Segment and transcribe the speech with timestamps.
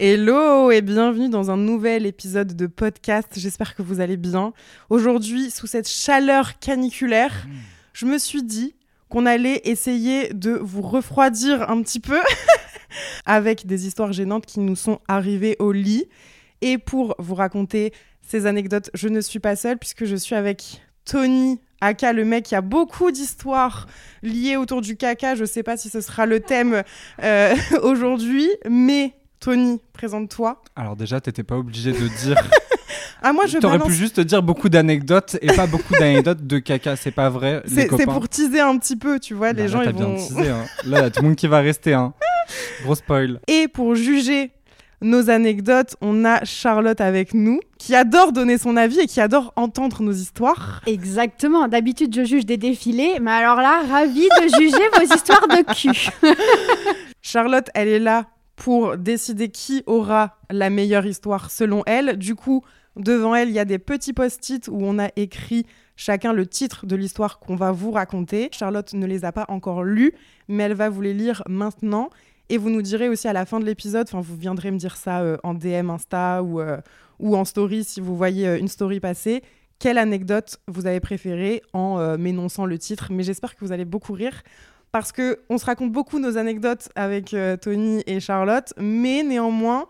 [0.00, 3.28] Hello et bienvenue dans un nouvel épisode de podcast.
[3.36, 4.54] J'espère que vous allez bien.
[4.88, 7.46] Aujourd'hui, sous cette chaleur caniculaire,
[7.92, 8.74] je me suis dit
[9.10, 12.18] qu'on allait essayer de vous refroidir un petit peu
[13.26, 16.06] avec des histoires gênantes qui nous sont arrivées au lit.
[16.62, 17.92] Et pour vous raconter
[18.26, 22.46] ces anecdotes, je ne suis pas seule puisque je suis avec Tony, aka le mec
[22.46, 23.86] qui a beaucoup d'histoires
[24.22, 25.34] liées autour du caca.
[25.34, 26.82] Je sais pas si ce sera le thème
[27.22, 30.62] euh, aujourd'hui, mais Tony, présente-toi.
[30.76, 32.36] Alors déjà, t'étais pas obligé de dire.
[33.24, 33.92] Ah moi je T'aurais balance.
[33.92, 36.96] pu juste dire beaucoup d'anecdotes et pas beaucoup d'anecdotes de caca.
[36.96, 37.62] C'est pas vrai.
[37.66, 40.06] C'est pour teaser un petit peu, tu vois, Bah les là, gens t'as ils bien
[40.06, 40.16] vont.
[40.16, 40.64] teasé, hein.
[40.84, 41.94] Là, y a tout le monde qui va rester.
[41.94, 42.14] Hein.
[42.82, 43.38] Gros spoil.
[43.46, 44.50] Et pour juger
[45.02, 49.52] nos anecdotes, on a Charlotte avec nous, qui adore donner son avis et qui adore
[49.54, 50.80] entendre nos histoires.
[50.86, 51.68] Exactement.
[51.68, 56.08] D'habitude, je juge des défilés, mais alors là, ravie de juger vos histoires de cul.
[57.20, 62.16] Charlotte, elle est là pour décider qui aura la meilleure histoire selon elle.
[62.16, 62.62] Du coup,
[62.96, 66.86] devant elle, il y a des petits post-it où on a écrit chacun le titre
[66.86, 68.48] de l'histoire qu'on va vous raconter.
[68.52, 70.12] Charlotte ne les a pas encore lus,
[70.48, 72.10] mais elle va vous les lire maintenant.
[72.48, 74.96] Et vous nous direz aussi à la fin de l'épisode, enfin vous viendrez me dire
[74.96, 76.78] ça euh, en DM Insta ou, euh,
[77.18, 79.42] ou en story si vous voyez euh, une story passer,
[79.78, 83.08] quelle anecdote vous avez préférée en m'énonçant le titre?
[83.10, 84.42] Mais j'espère que vous allez beaucoup rire
[84.92, 89.88] parce que on se raconte beaucoup nos anecdotes avec euh, Tony et Charlotte, mais néanmoins,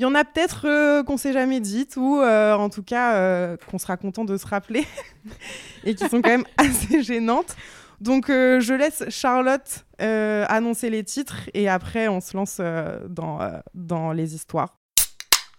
[0.00, 3.16] il y en a peut-être euh, qu'on s'est jamais dites ou euh, en tout cas
[3.16, 4.86] euh, qu'on sera content de se rappeler
[5.84, 7.54] et qui sont quand même assez gênantes.
[8.00, 12.62] Donc je laisse Charlotte annoncer les titres et après on se lance
[13.10, 13.40] dans,
[13.74, 14.78] dans les histoires.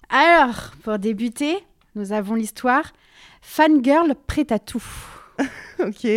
[0.10, 1.60] Alors, pour débuter,
[1.94, 2.94] nous avons l'histoire
[3.44, 4.84] Fangirl prête à tout.
[5.80, 6.08] ok.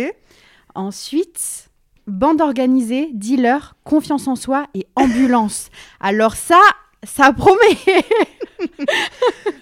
[0.73, 1.69] Ensuite,
[2.07, 5.69] bande organisée, dealer, confiance en soi et ambulance.
[5.99, 6.59] Alors ça,
[7.03, 7.77] ça promet.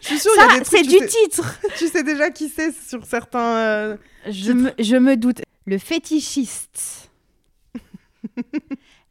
[0.01, 1.59] Je suis sûre il y a Ça, des trucs, c'est du sais- titre.
[1.77, 3.55] Tu sais déjà qui c'est sur certains.
[3.55, 3.97] euh,
[4.29, 5.41] Je me, je me doute.
[5.65, 7.09] Le fétichiste.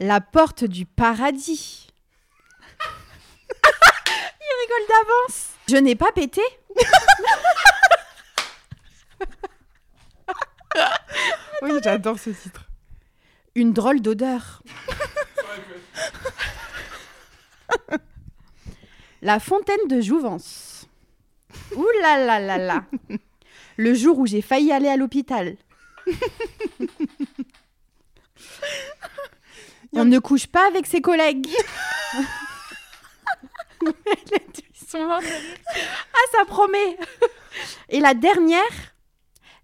[0.00, 1.88] La porte du paradis.
[3.60, 5.46] Il rigole d'avance.
[5.68, 6.42] Je n'ai pas pété.
[11.62, 12.64] Oui, j'adore ce titre.
[13.54, 14.62] Une drôle d'odeur.
[19.22, 20.88] La fontaine de Jouvence.
[21.76, 22.84] Ouh là là là là.
[23.76, 25.56] Le jour où j'ai failli aller à l'hôpital.
[29.94, 31.46] On ne couche pas avec ses collègues.
[33.82, 33.90] Ils
[34.88, 35.56] sont morts de rire.
[36.14, 36.96] Ah, ça promet.
[37.90, 38.94] Et la dernière,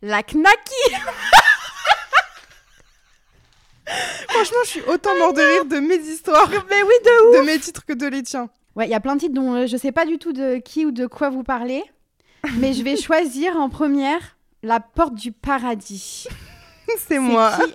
[0.03, 0.93] la knacky.
[4.28, 7.37] Franchement, je suis autant mort de rire de mes histoires, Mais oui, de ouf.
[7.41, 8.49] de mes titres que de les tiens.
[8.76, 10.59] Ouais, il y a plein de titres dont euh, je sais pas du tout de
[10.59, 11.82] qui ou de quoi vous parlez,
[12.59, 16.27] mais je vais choisir en première La porte du paradis.
[17.09, 17.53] C'est moi.
[17.59, 17.75] qui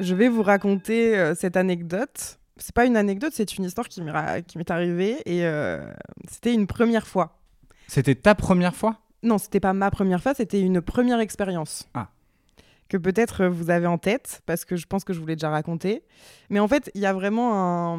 [0.00, 2.38] Je vais vous raconter euh, cette anecdote.
[2.56, 5.84] C'est pas une anecdote, c'est une histoire qui m'est ra- qui m'est arrivée et euh,
[6.30, 7.36] c'était une première fois.
[7.88, 8.98] C'était ta première fois?
[9.24, 11.88] Non, c'était pas ma première fois, c'était une première expérience.
[11.94, 12.08] Ah.
[12.88, 15.34] Que peut-être euh, vous avez en tête, parce que je pense que je vous l'ai
[15.34, 16.02] déjà raconté.
[16.50, 17.98] Mais en fait, il y a vraiment un.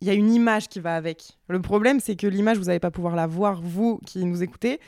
[0.00, 1.38] Il y a une image qui va avec.
[1.48, 4.80] Le problème, c'est que l'image, vous n'allez pas pouvoir la voir, vous qui nous écoutez.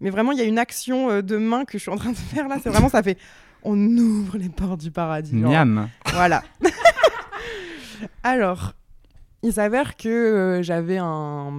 [0.00, 2.10] Mais vraiment, il y a une action euh, de main que je suis en train
[2.10, 2.58] de faire là.
[2.62, 3.18] C'est vraiment, ça fait.
[3.62, 5.34] On ouvre les portes du paradis.
[5.34, 5.88] Miam.
[6.12, 6.42] Voilà.
[8.22, 8.74] Alors,
[9.44, 11.52] il s'avère que euh, j'avais un,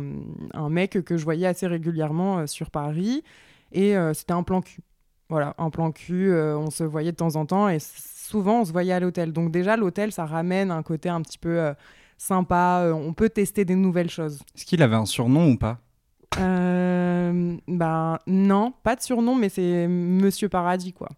[0.54, 3.24] un mec que je voyais assez régulièrement euh, sur Paris
[3.72, 4.82] et euh, c'était un plan cul.
[5.30, 8.72] Voilà, un plan cul, on se voyait de temps en temps et souvent on se
[8.72, 9.34] voyait à l'hôtel.
[9.34, 11.74] Donc déjà, l'hôtel, ça ramène un côté un petit peu
[12.16, 14.40] sympa, on peut tester des nouvelles choses.
[14.56, 15.80] Est-ce qu'il avait un surnom ou pas?
[16.38, 17.58] Ben
[18.28, 21.10] non, pas de surnom, mais c'est Monsieur Paradis, quoi.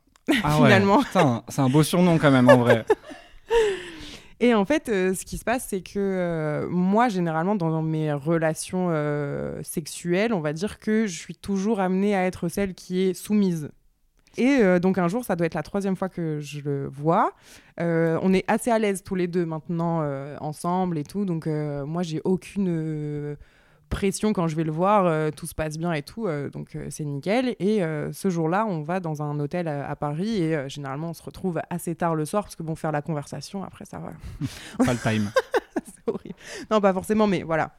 [0.42, 1.00] Ah Finalement.
[1.00, 1.42] ouais.
[1.50, 2.86] C'est un beau surnom quand même en vrai.
[4.40, 8.14] Et en fait, euh, ce qui se passe, c'est que euh, moi, généralement, dans, mes
[8.14, 13.02] relations euh, sexuelles, on va dire que je suis toujours amenée à être celle qui
[13.02, 13.70] est soumise.
[14.40, 17.34] Et donc un jour, ça doit être la troisième fois que je le vois.
[17.80, 20.08] On est assez à l'aise tous les deux maintenant
[20.40, 21.26] ensemble et tout.
[21.26, 23.36] Donc moi, j'ai aucune
[23.90, 25.06] pression quand je vais le voir.
[25.06, 26.28] euh, tout se passe bien et tout.
[26.28, 27.56] euh, donc euh, c'est nickel.
[27.60, 31.10] Et euh, ce jour-là, on va dans un hôtel à, à Paris et euh, généralement,
[31.10, 34.00] on se retrouve assez tard le soir parce que bon, faire la conversation, après ça
[34.00, 34.12] va.
[34.86, 35.32] Pas le time.
[35.86, 36.36] c'est horrible.
[36.72, 37.72] Non, pas forcément, mais voilà.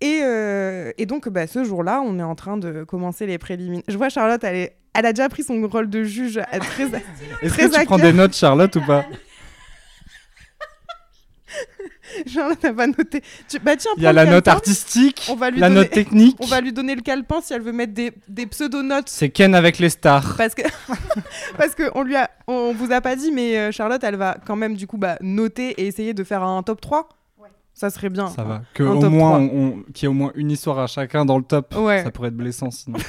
[0.00, 3.82] Et, euh, et donc, bah, ce jour-là, on est en train de commencer les préliminaires.
[3.88, 4.76] Je vois Charlotte, elle, est...
[4.92, 6.38] elle a déjà pris son rôle de juge.
[6.60, 6.84] Très...
[7.42, 9.06] Est-ce que tu prends des notes, Charlotte, ou pas?
[12.26, 13.22] Charlotte n'a pas noté.
[13.48, 13.58] Tu...
[13.58, 16.36] Bah, tiens, Il y a la note artistique, On va lui la donner- note technique.
[16.40, 19.08] On va lui donner le calepin si elle veut mettre des, des pseudo-notes.
[19.08, 20.34] C'est Ken avec les stars.
[20.36, 20.62] Parce que,
[21.58, 24.36] parce que on lui a, on vous a pas dit, mais euh, Charlotte, elle va
[24.46, 27.08] quand même du coup bah, noter et essayer de faire un top 3.
[27.78, 28.28] Ça serait bien.
[28.28, 28.62] Ça va.
[28.72, 29.38] Que Un au top moins, 3.
[29.40, 31.74] on, on- qu'il y ait au moins une histoire à chacun dans le top.
[31.76, 32.02] Ouais.
[32.02, 32.96] Ça pourrait être blessant sinon.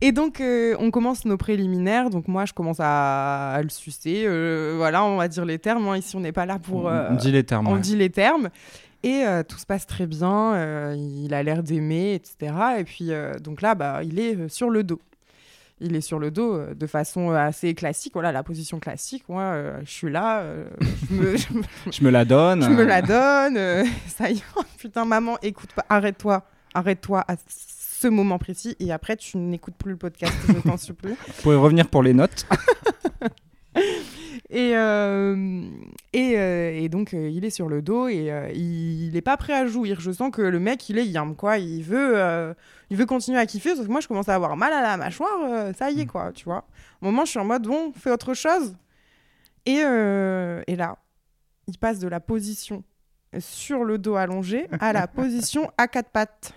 [0.00, 2.10] Et donc, euh, on commence nos préliminaires.
[2.10, 4.24] Donc, moi, je commence à, à le sucer.
[4.26, 5.88] euh, voilà, on va dire les termes.
[5.88, 5.96] hein.
[5.96, 6.84] Ici, on n'est pas là pour.
[6.84, 7.66] On- euh, on dit les termes.
[7.68, 7.80] on ouais.
[7.80, 8.50] dit les termes.
[9.02, 10.94] Et tout se passe très bien.
[10.94, 12.52] il a l'air d'aimer, etc.
[12.78, 13.10] Et puis,
[13.42, 15.00] donc là, bah, il est sur le dos.
[15.80, 18.12] Il est sur le dos de façon assez classique.
[18.12, 19.24] Voilà, la position classique.
[19.30, 19.54] Moi,
[19.86, 20.44] je suis là.
[21.10, 22.62] je, me, je me- Je me la donne.
[22.62, 23.86] je me la donne.
[24.06, 24.44] ça y est.
[24.56, 25.86] Oh, putain, maman, écoute pas.
[25.88, 26.42] Arrête-toi.
[26.74, 27.36] Arrête-toi à
[28.00, 28.76] ce moment précis.
[28.80, 30.34] Et après, tu n'écoutes plus le podcast.
[30.48, 31.12] je t'en supplie.
[31.26, 32.46] Vous pouvez revenir pour les notes.
[34.52, 35.62] Et, euh,
[36.12, 39.36] et, euh, et donc, euh, il est sur le dos et euh, il n'est pas
[39.36, 40.00] prêt à jouir.
[40.00, 41.58] Je sens que le mec, il est yam, quoi.
[41.58, 42.52] Il veut,
[42.90, 44.96] il veut continuer à kiffer, sauf que moi, je commence à avoir mal à la
[44.96, 45.72] mâchoire.
[45.78, 46.66] ça y est, quoi, tu vois.
[47.00, 48.74] Au moment, je suis en mode, bon, fais autre chose.
[49.66, 50.96] Et, et là,
[51.68, 52.82] il passe de la position
[53.38, 56.54] sur le dos allongé à la position à quatre pattes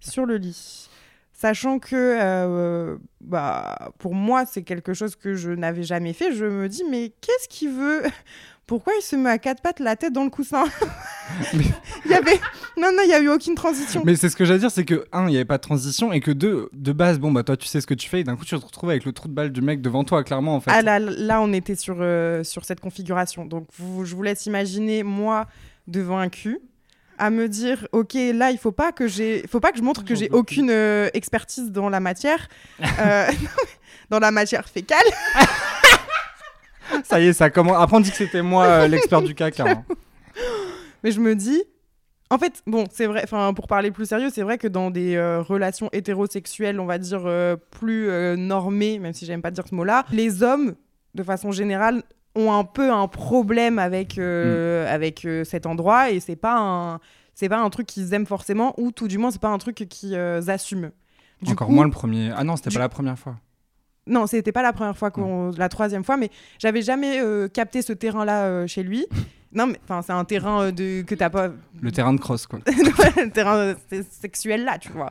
[0.00, 0.88] sur le lit.
[1.32, 6.32] Sachant que euh, bah, pour moi, c'est quelque chose que je n'avais jamais fait.
[6.32, 8.02] Je me dis, mais qu'est-ce qu'il veut?
[8.66, 10.64] Pourquoi il se met à quatre pattes, la tête dans le coussin?
[11.54, 11.64] Mais-
[12.06, 12.40] Il y avait...
[12.78, 14.02] Non, non, il n'y a eu aucune transition.
[14.06, 16.12] Mais c'est ce que j'allais dire, c'est que, un, il n'y avait pas de transition,
[16.14, 18.24] et que deux, de base, bon, bah toi, tu sais ce que tu fais, et
[18.24, 20.54] d'un coup, tu te retrouves avec le trou de balle du mec devant toi, clairement,
[20.56, 20.70] en fait.
[20.72, 23.44] Ah là, là, on était sur, euh, sur cette configuration.
[23.44, 25.46] Donc, vous- je vous laisse imaginer, moi,
[25.86, 26.58] devant un cul,
[27.18, 29.46] à me dire, OK, là, il faut pas que j'ai...
[29.48, 32.48] faut pas que je montre que j'ai aucune euh, expertise dans la matière.
[33.00, 33.26] Euh,
[34.10, 34.98] dans la matière fécale.
[37.04, 37.76] Ça y est, ça commence.
[37.80, 39.64] Après, on dit que c'était moi euh, l'expert du caca.
[39.68, 39.84] hein.
[41.02, 41.62] Mais je me dis,
[42.30, 45.18] en fait, bon, c'est vrai, enfin, pour parler plus sérieux, c'est vrai que dans des
[45.48, 47.26] relations hétérosexuelles, on va dire
[47.70, 50.74] plus normées, même si j'aime pas dire ce mot-là, les hommes,
[51.14, 52.02] de façon générale,
[52.34, 54.20] ont un peu un problème avec, Mm.
[54.20, 57.00] euh, avec euh, cet endroit et c'est pas un.
[57.36, 59.74] C'est pas un truc qu'ils aiment forcément, ou tout du moins, c'est pas un truc
[59.88, 60.92] qu'ils euh, assument.
[61.42, 62.30] Du Encore coup- moins le premier.
[62.36, 63.34] Ah non, c'était du- pas la première fois.
[64.06, 67.20] Non, c'était pas la première fois qu'on, la troisième fois, mais j'avais jamais
[67.52, 69.06] capté ce terrain-là euh, chez lui.
[69.52, 71.48] Non, mais enfin, c'est un terrain de que t'as pas,
[71.80, 72.60] Le terrain de cross, quoi.
[72.66, 73.74] le terrain
[74.10, 75.10] sexuel là, tu vois.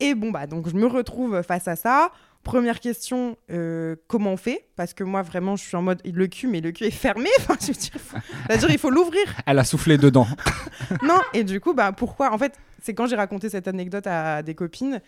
[0.00, 2.12] Et bon, bah, donc je me retrouve face à ça.
[2.48, 4.66] Première question, euh, comment on fait?
[4.74, 7.28] Parce que moi, vraiment, je suis en mode le cul, mais le cul est fermé.
[7.40, 8.16] Enfin, je veux dire, faut-
[8.46, 9.20] c'est-à-dire, il faut l'ouvrir.
[9.46, 10.26] Elle a soufflé dedans.
[11.02, 12.32] Non, et du coup, bah, pourquoi?
[12.32, 15.02] En fait, c'est quand j'ai raconté cette anecdote à des copines,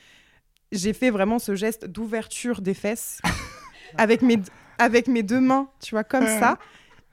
[0.71, 3.21] j'ai fait vraiment ce geste d'ouverture des fesses
[3.97, 4.39] avec mes,
[4.79, 6.59] avec mes deux mains, tu vois, comme ça.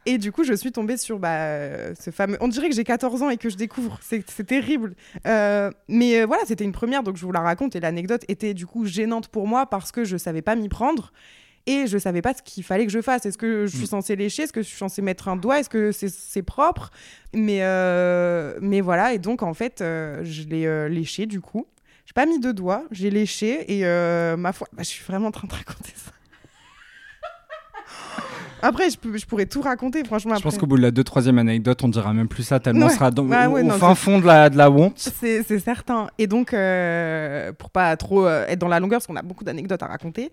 [0.09, 2.37] Et du coup, je suis tombée sur bah, euh, ce fameux.
[2.39, 3.99] On dirait que j'ai 14 ans et que je découvre.
[4.01, 4.95] C'est terrible.
[5.25, 7.75] Euh, mais euh, voilà, c'était une première, donc je vous la raconte.
[7.75, 11.11] Et l'anecdote était du coup gênante pour moi parce que je savais pas m'y prendre.
[11.65, 13.25] Et je savais pas ce qu'il fallait que je fasse.
[13.25, 13.87] Est-ce que je suis Mm.
[13.87, 14.43] censée lécher?
[14.43, 15.59] Est-ce que je suis censée mettre un doigt?
[15.59, 16.89] Est-ce que c'est propre?
[17.33, 21.67] Mais, euh, mais voilà, et donc en fait, je l'ai léché du coup.
[22.05, 23.83] J'ai pas mis de doigts, j'ai léché et
[24.37, 26.11] ma foi, bah, je suis vraiment en train de raconter ça.
[28.61, 30.35] Après, je, peux- je pourrais tout raconter, franchement.
[30.35, 32.85] Je pense qu'au bout de la deux, troisième anecdote, on dira même plus ça, tellement
[32.87, 32.91] Ouais.
[32.91, 34.97] on sera dans, Ouais, au, ouais, au non, fin fond de la, de la honte.
[34.97, 36.07] C'est certain.
[36.17, 39.43] Et donc, euh, pour pas trop euh, être dans la longueur, parce qu'on a beaucoup
[39.43, 40.31] d'anecdotes à raconter,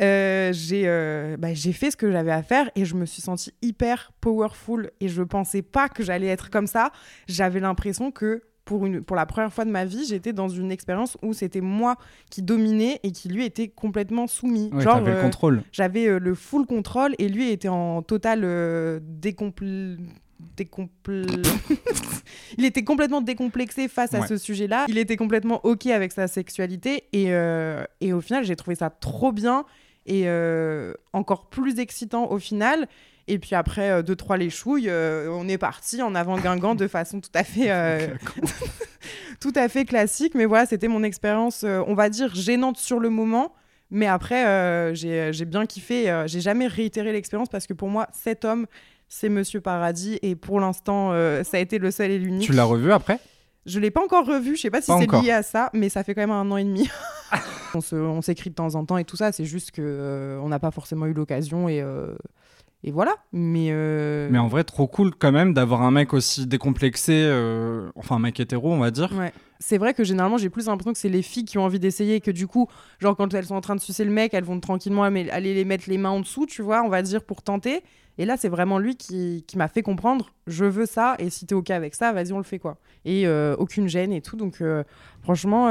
[0.00, 3.20] euh, j'ai euh, bah, j'ai fait ce que j'avais à faire et je me suis
[3.20, 4.90] sentie hyper powerful.
[5.00, 6.90] Et je pensais pas que j'allais être comme ça.
[7.28, 10.70] J'avais l'impression que pour, une, pour la première fois de ma vie, j'étais dans une
[10.70, 11.96] expérience où c'était moi
[12.30, 14.70] qui dominais et qui lui était complètement soumis.
[14.72, 15.64] Ouais, Genre, le euh, contrôle.
[15.72, 19.98] j'avais euh, le full contrôle et lui était en total euh, décompl-
[20.56, 21.42] décompl-
[22.58, 24.86] il était complètement décomplexé face à ce sujet-là.
[24.88, 28.88] Il était complètement ok avec sa sexualité et, euh, et au final j'ai trouvé ça
[28.88, 29.64] trop bien
[30.06, 32.86] et euh, encore plus excitant au final.
[33.30, 36.74] Et puis après euh, deux trois les chouilles, euh, on est parti en avant Guingamp
[36.74, 38.08] de façon tout à fait euh,
[39.40, 40.34] tout à fait classique.
[40.34, 43.54] Mais voilà, c'était mon expérience, on va dire gênante sur le moment.
[43.90, 46.10] Mais après, euh, j'ai bien kiffé.
[46.10, 48.66] euh, j'ai jamais réitéré l'expérience parce que pour moi, cet homme,
[49.08, 50.18] c'est Monsieur Paradis.
[50.22, 52.46] Et pour l'instant, euh, ça a été le seul et l'unique.
[52.46, 53.18] Tu l'as revu après?
[53.66, 56.02] Je l'ai pas encore revu, je sais pas si c'est lié à ça, mais ça
[56.02, 56.88] fait quand même un an et demi.
[57.92, 60.70] on s'écrit de temps en temps et tout ça, c'est juste que on n'a pas
[60.70, 61.84] forcément eu l'occasion et,
[62.82, 63.14] et voilà.
[63.32, 67.90] Mais, euh, Mais en vrai, trop cool quand même d'avoir un mec aussi décomplexé, euh,
[67.94, 69.12] enfin un mec hétéro, on va dire.
[69.18, 69.32] ouais.
[69.58, 72.16] c'est vrai que généralement j'ai plus l'impression que c'est les filles qui ont envie d'essayer
[72.16, 72.68] et que du coup,
[72.98, 75.64] genre quand elles sont en train de sucer le mec, elles vont tranquillement aller les
[75.64, 77.82] mettre les mains en dessous, tu vois, on va dire pour tenter.
[78.18, 81.46] Et là, c'est vraiment lui qui, qui m'a fait comprendre, je veux ça, et si
[81.46, 82.76] t'es OK avec ça, vas-y, on le fait, quoi.
[83.06, 84.36] Et euh, aucune gêne et tout.
[84.36, 84.62] Donc,
[85.22, 85.70] franchement,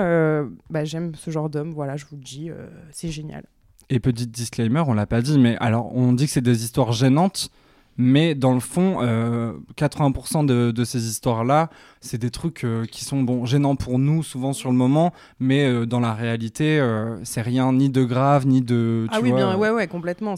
[0.70, 2.50] bah, j'aime ce genre d'homme, voilà, je vous le dis,
[2.92, 3.44] c'est génial.
[3.90, 6.92] Et petit disclaimer, on l'a pas dit, mais alors on dit que c'est des histoires
[6.92, 7.50] gênantes,
[7.98, 11.70] mais dans le fond, euh, 80% de, de ces histoires-là,
[12.00, 15.66] c'est des trucs euh, qui sont bon gênants pour nous souvent sur le moment, mais
[15.66, 19.08] euh, dans la réalité, euh, c'est rien ni de grave ni de.
[19.12, 20.36] ah oui, vois, bien, euh, ouais, ouais, complètement.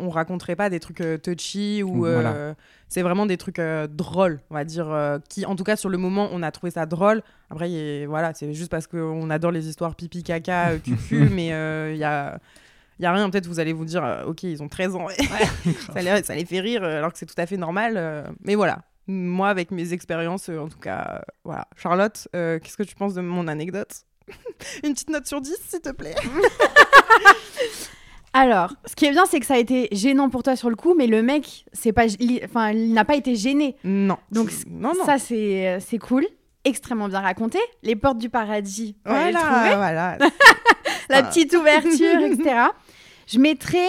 [0.00, 2.04] On raconterait pas des trucs euh, touchy ou.
[2.04, 2.54] euh, Voilà.
[2.88, 5.88] C'est vraiment des trucs euh, drôles, on va dire, euh, qui, en tout cas, sur
[5.88, 7.22] le moment, on a trouvé ça drôle.
[7.48, 11.46] Après, y voilà, c'est juste parce qu'on adore les histoires pipi, caca, euh, cucu, mais
[11.94, 12.38] il y a.
[13.02, 15.08] Il y a rien, peut-être vous allez vous dire, euh, ok, ils ont 13 ans,
[15.92, 17.94] ça, les, ça les fait rire, euh, alors que c'est tout à fait normal.
[17.96, 21.66] euh, mais voilà, moi, avec mes expériences, en tout cas, voilà.
[21.76, 23.92] Charlotte, qu'est-ce que tu penses de mon anecdote?
[24.84, 26.14] Une petite note sur 10, s'il te plaît
[28.34, 30.76] Alors, ce qui est bien, c'est que ça a été gênant pour toi sur le
[30.76, 32.04] coup, mais le mec, c'est pas,
[32.44, 33.76] enfin, il n'a pas été gêné.
[33.84, 34.16] Non.
[34.30, 35.04] Donc, non, non.
[35.04, 36.26] Ça, c'est, c'est cool.
[36.64, 37.58] Extrêmement bien raconté.
[37.82, 40.16] Les portes du paradis, voilà.
[41.10, 41.22] La Ah.
[41.24, 42.54] petite ouverture, etc.
[43.26, 43.88] Je mettrais.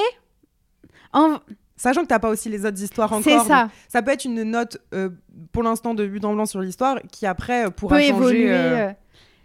[1.14, 1.38] En...
[1.76, 3.24] Sachant que t'as pas aussi les autres histoires encore.
[3.24, 3.70] C'est ça.
[3.90, 5.10] Ça peut être une note, euh,
[5.52, 8.52] pour l'instant, de but en blanc sur l'histoire, qui après euh, pourra Peut changer évoluer.
[8.52, 8.92] euh,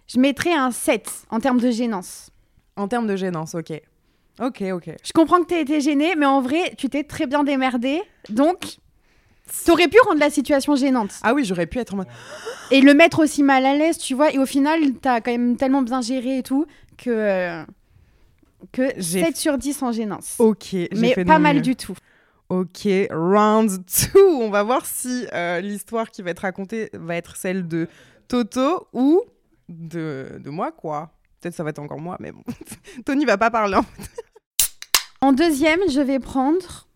[0.06, 2.30] Je mettrais un 7 en termes de gênance.
[2.76, 3.54] en termes de gênance.
[3.54, 3.72] Ok.
[4.40, 4.90] Ok, ok.
[5.02, 8.00] Je comprends que tu été gêné, mais en vrai, tu t'es très bien démerdé.
[8.28, 8.76] Donc,
[9.66, 11.10] t'aurais pu rendre la situation gênante.
[11.22, 12.06] Ah oui, j'aurais pu être en mode.
[12.70, 14.32] Et le mettre aussi mal à l'aise, tu vois.
[14.32, 16.66] Et au final, t'as quand même tellement bien géré et tout
[16.98, 17.64] que.
[18.72, 20.36] Que J'ai- 7 sur 10 en gênance.
[20.38, 20.74] Ok.
[20.96, 21.62] mais fait pas mal mieux.
[21.62, 21.94] du tout.
[22.48, 23.70] Ok, round
[24.14, 24.20] 2.
[24.40, 27.88] On va voir si euh, l'histoire qui va être racontée va être celle de
[28.26, 29.22] Toto ou
[29.68, 31.10] de, de moi, quoi.
[31.40, 32.42] Peut-être ça va être encore moi, mais bon.
[33.04, 33.76] Tony va pas parler.
[33.76, 33.84] hein.
[35.20, 36.87] En deuxième, je vais prendre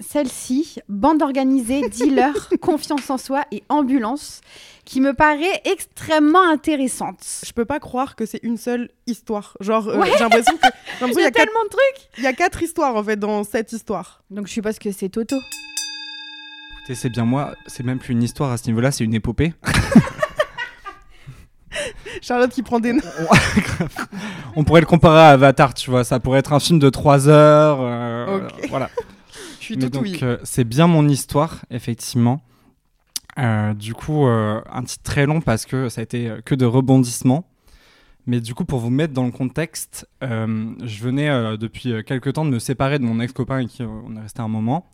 [0.00, 4.40] celle-ci, bande organisée, dealer, confiance en soi et ambulance,
[4.84, 7.24] qui me paraît extrêmement intéressante.
[7.44, 9.56] Je peux pas croire que c'est une seule histoire.
[9.60, 10.10] Genre, euh, Ouais.
[10.12, 10.60] j'ai l'impression que.
[10.62, 12.08] j'ai l'impression Il qu'il y y a a quatre- tellement de trucs.
[12.18, 14.22] il y a quatre histoires en fait dans cette histoire.
[14.30, 15.36] Donc je suppose que c'est Toto.
[16.78, 19.54] Écoutez, c'est bien moi, c'est même plus une histoire à ce niveau-là, c'est une épopée.
[22.22, 23.04] Charlotte qui prend des notes.
[24.56, 27.28] On pourrait le comparer à Avatar, tu vois, ça pourrait être un film de 3
[27.28, 27.78] heures.
[27.80, 28.66] euh, Ok.
[28.70, 28.88] Voilà.
[29.66, 32.40] Suis tout donc, euh, c'est bien mon histoire, effectivement.
[33.36, 36.64] Euh, du coup, euh, un titre très long parce que ça a été que de
[36.64, 37.50] rebondissements.
[38.26, 42.50] Mais du coup, pour vous mettre dans le contexte, je venais depuis quelques temps de
[42.50, 44.88] me séparer de mon ex-copain avec qui on est resté un moment.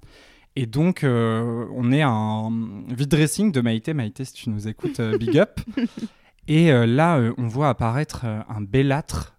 [0.57, 2.51] Et donc, on est à un
[2.89, 3.93] vide dressing de Maïté.
[3.93, 5.61] Maïté, si tu nous écoutes, big up.
[6.49, 9.35] Et là, on voit apparaître un bellâtre,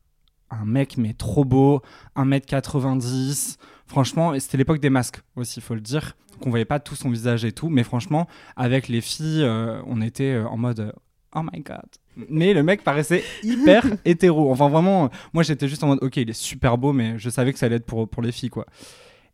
[0.51, 1.81] un mec mais trop beau,
[2.17, 3.57] 1m90.
[3.93, 6.17] Franchement, c'était l'époque des masques aussi, il faut le dire.
[6.41, 7.69] Qu'on voyait pas tout son visage et tout.
[7.69, 10.93] Mais franchement, avec les filles, euh, on était euh, en mode
[11.35, 11.85] Oh my god.
[12.27, 14.51] Mais le mec paraissait hyper hétéro.
[14.51, 17.29] Enfin, vraiment, euh, moi j'étais juste en mode Ok, il est super beau, mais je
[17.29, 18.65] savais que ça allait être pour, pour les filles, quoi.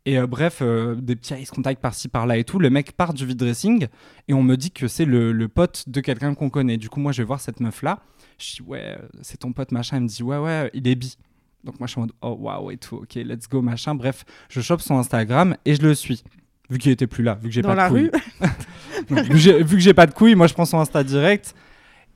[0.05, 2.59] Et euh, bref, euh, des petits ice contact par-ci par-là et tout.
[2.59, 3.87] Le mec part du vide dressing
[4.27, 6.75] et on me dit que c'est le, le pote de quelqu'un qu'on connaît.
[6.75, 7.99] Du coup, moi je vais voir cette meuf-là.
[8.37, 9.97] Je dis Ouais, c'est ton pote, machin.
[9.97, 11.15] Elle me dit Ouais, ouais, il est bi.
[11.63, 13.95] Donc moi je suis en mode Oh waouh et tout, ok, let's go, machin.
[13.95, 16.23] Bref, je chope son Instagram et je le suis.
[16.69, 18.11] Vu qu'il était plus là, vu que j'ai pas la de couilles.
[19.09, 21.55] Donc, vu que j'ai- pas de couilles, moi je prends son Insta direct.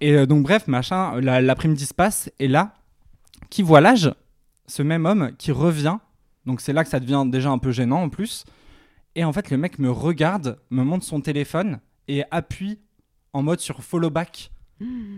[0.02, 2.74] Et euh, donc bref, machin, la- l'après-midi se passe et là,
[3.50, 4.12] qui voit l'âge
[4.68, 5.98] Ce même homme qui revient.
[6.46, 8.44] Donc c'est là que ça devient déjà un peu gênant en plus.
[9.16, 12.80] Et en fait, le mec me regarde, me montre son téléphone et appuie
[13.32, 14.52] en mode sur follow back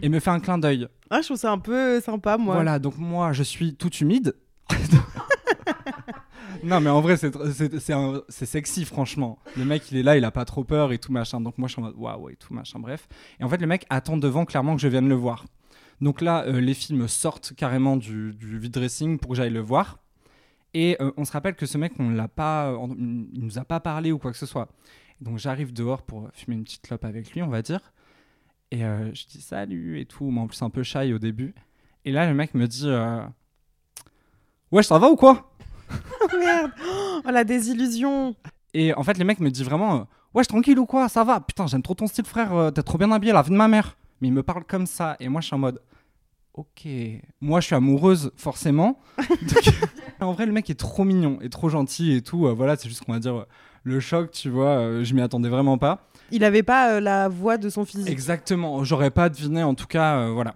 [0.01, 0.87] et me fait un clin d'œil.
[1.09, 2.55] Ah, je trouve ça un peu sympa, moi.
[2.55, 4.35] Voilà, donc moi je suis tout humide.
[6.63, 9.37] non, mais en vrai, c'est sexy, franchement.
[9.57, 11.41] Le mec, il est là, il a pas trop peur et tout machin.
[11.41, 13.07] Donc moi, je suis en mode waouh et tout machin, bref.
[13.39, 15.45] Et en fait, le mec attend devant clairement que je vienne le voir.
[16.01, 19.51] Donc là, euh, les filles me sortent carrément du, du vide dressing pour que j'aille
[19.53, 19.99] le voir.
[20.73, 22.89] Et euh, on se rappelle que ce mec, on l'a pas, on-
[23.33, 24.67] il nous a pas parlé ou quoi que ce soit.
[25.21, 27.93] Donc j'arrive dehors pour fumer une petite clope avec lui, on va dire.
[28.71, 31.53] Et euh, je dis salut et tout, mais en plus un peu shy au début.
[32.03, 33.21] Et là, le mec me dit euh,
[34.71, 35.51] Ouais, ça va ou quoi?
[36.21, 36.71] Oh merde
[37.25, 38.35] Oh la désillusion
[38.73, 40.03] Et en fait, le mec me dit vraiment euh,
[40.33, 41.07] Ouais, tranquille ou quoi?
[41.09, 42.53] Ça va Putain, j'aime trop ton style, frère.
[42.53, 43.97] euh, T'es trop bien habillé, la vie de ma mère.
[44.21, 45.15] Mais il me parle comme ça.
[45.19, 45.81] Et moi, je suis en mode
[46.53, 46.87] Ok.
[47.41, 48.99] Moi, je suis amoureuse, forcément.
[49.17, 49.73] Donc,
[50.19, 52.47] en vrai, le mec est trop mignon et trop gentil et tout.
[52.47, 53.45] euh, voilà, c'est juste qu'on va dire
[53.85, 54.77] le choc, tu vois.
[54.79, 56.09] euh, je m'y attendais vraiment pas.
[56.31, 58.09] Il avait pas euh, la voix de son physique.
[58.09, 58.83] Exactement.
[58.83, 60.55] J'aurais pas deviné, en tout cas, euh, voilà.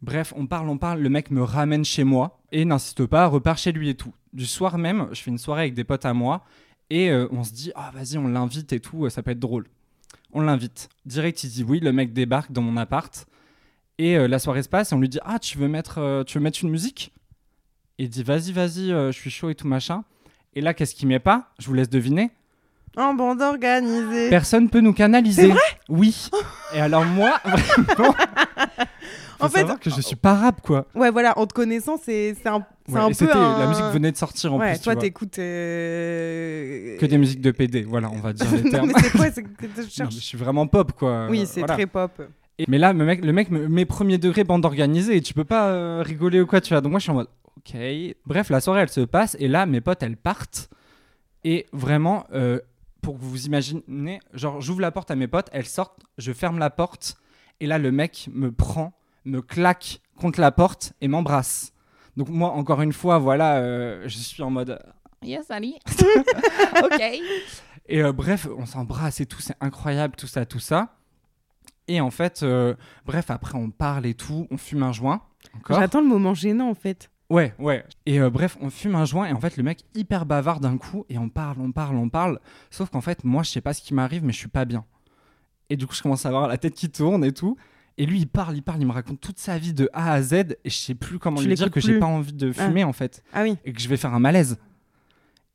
[0.00, 1.00] Bref, on parle, on parle.
[1.00, 4.12] Le mec me ramène chez moi et n'insiste pas, repart chez lui et tout.
[4.32, 6.44] Du soir même, je fais une soirée avec des potes à moi
[6.90, 9.66] et euh, on se dit, ah vas-y, on l'invite et tout, ça peut être drôle.
[10.32, 10.88] On l'invite.
[11.04, 11.78] Direct, il dit oui.
[11.78, 13.26] Le mec débarque dans mon appart
[13.98, 16.24] et euh, la soirée se passe et on lui dit, ah tu veux mettre, euh,
[16.24, 17.12] tu veux mettre une musique?
[17.98, 20.02] Et il dit, vas-y, vas-y, je suis chaud et tout machin.
[20.54, 21.52] Et là, qu'est-ce qu'il met pas?
[21.58, 22.30] Je vous laisse deviner.
[22.96, 24.28] En bande organisée.
[24.30, 25.52] Personne peut nous canaliser.
[25.88, 26.28] oui.
[26.74, 28.14] Et alors moi, vraiment.
[29.40, 30.86] En en fait- que je suis pas rap quoi.
[30.94, 33.66] Ouais, voilà, en te connaissant, c'est c'est un, c'est Ouais, un et peu un- la
[33.66, 34.80] musique venait de sortir en ouais, plus.
[34.82, 35.02] toi, vois.
[35.02, 35.38] t'écoutes.
[35.38, 38.86] euh, Que des musiques de PD, voilà, on va dire les non, termes.
[38.88, 41.26] mais c'est quoi c'est que je Non, mais je suis vraiment pop quoi.
[41.28, 41.74] Oui, c'est voilà.
[41.74, 42.22] très pop.
[42.58, 45.34] Et- mais là, le mec, le mec me met premier degré bande organisée et tu
[45.34, 46.80] peux pas euh, rigoler ou quoi, tu vois.
[46.80, 47.74] Donc moi, je suis en mode, ok.
[48.26, 50.68] Bref, la soirée, elle se passe et là, mes potes, elles partent.
[51.44, 52.60] Et vraiment, euh,
[53.02, 56.32] pour que vous vous imaginez, genre, j'ouvre la porte à mes potes, elles sortent, je
[56.32, 57.16] ferme la porte
[57.60, 58.94] et là, le mec me prend,
[59.24, 61.72] me claque contre la porte et m'embrasse.
[62.16, 64.78] Donc moi, encore une fois, voilà, euh, je suis en mode,
[65.22, 65.76] yes, Ali.
[66.82, 67.02] ok.
[67.86, 70.94] Et euh, bref, on s'embrasse et tout, c'est incroyable, tout ça, tout ça.
[71.88, 75.22] Et en fait, euh, bref, après on parle et tout, on fume un joint.
[75.54, 75.80] Encore.
[75.80, 77.10] J'attends le moment gênant, en fait.
[77.32, 77.84] Ouais, ouais.
[78.06, 80.76] Et euh, bref, on fume un joint et en fait, le mec hyper bavard d'un
[80.76, 82.38] coup et on parle, on parle, on parle.
[82.70, 84.84] Sauf qu'en fait, moi, je sais pas ce qui m'arrive, mais je suis pas bien.
[85.70, 87.56] Et du coup, je commence à avoir la tête qui tourne et tout.
[87.96, 90.22] Et lui, il parle, il parle, il me raconte toute sa vie de A à
[90.22, 92.66] Z et je sais plus comment Tu lui dire que j'ai pas envie de Ah.
[92.66, 93.56] fumer en fait Ah oui.
[93.64, 94.58] et que je vais faire un malaise.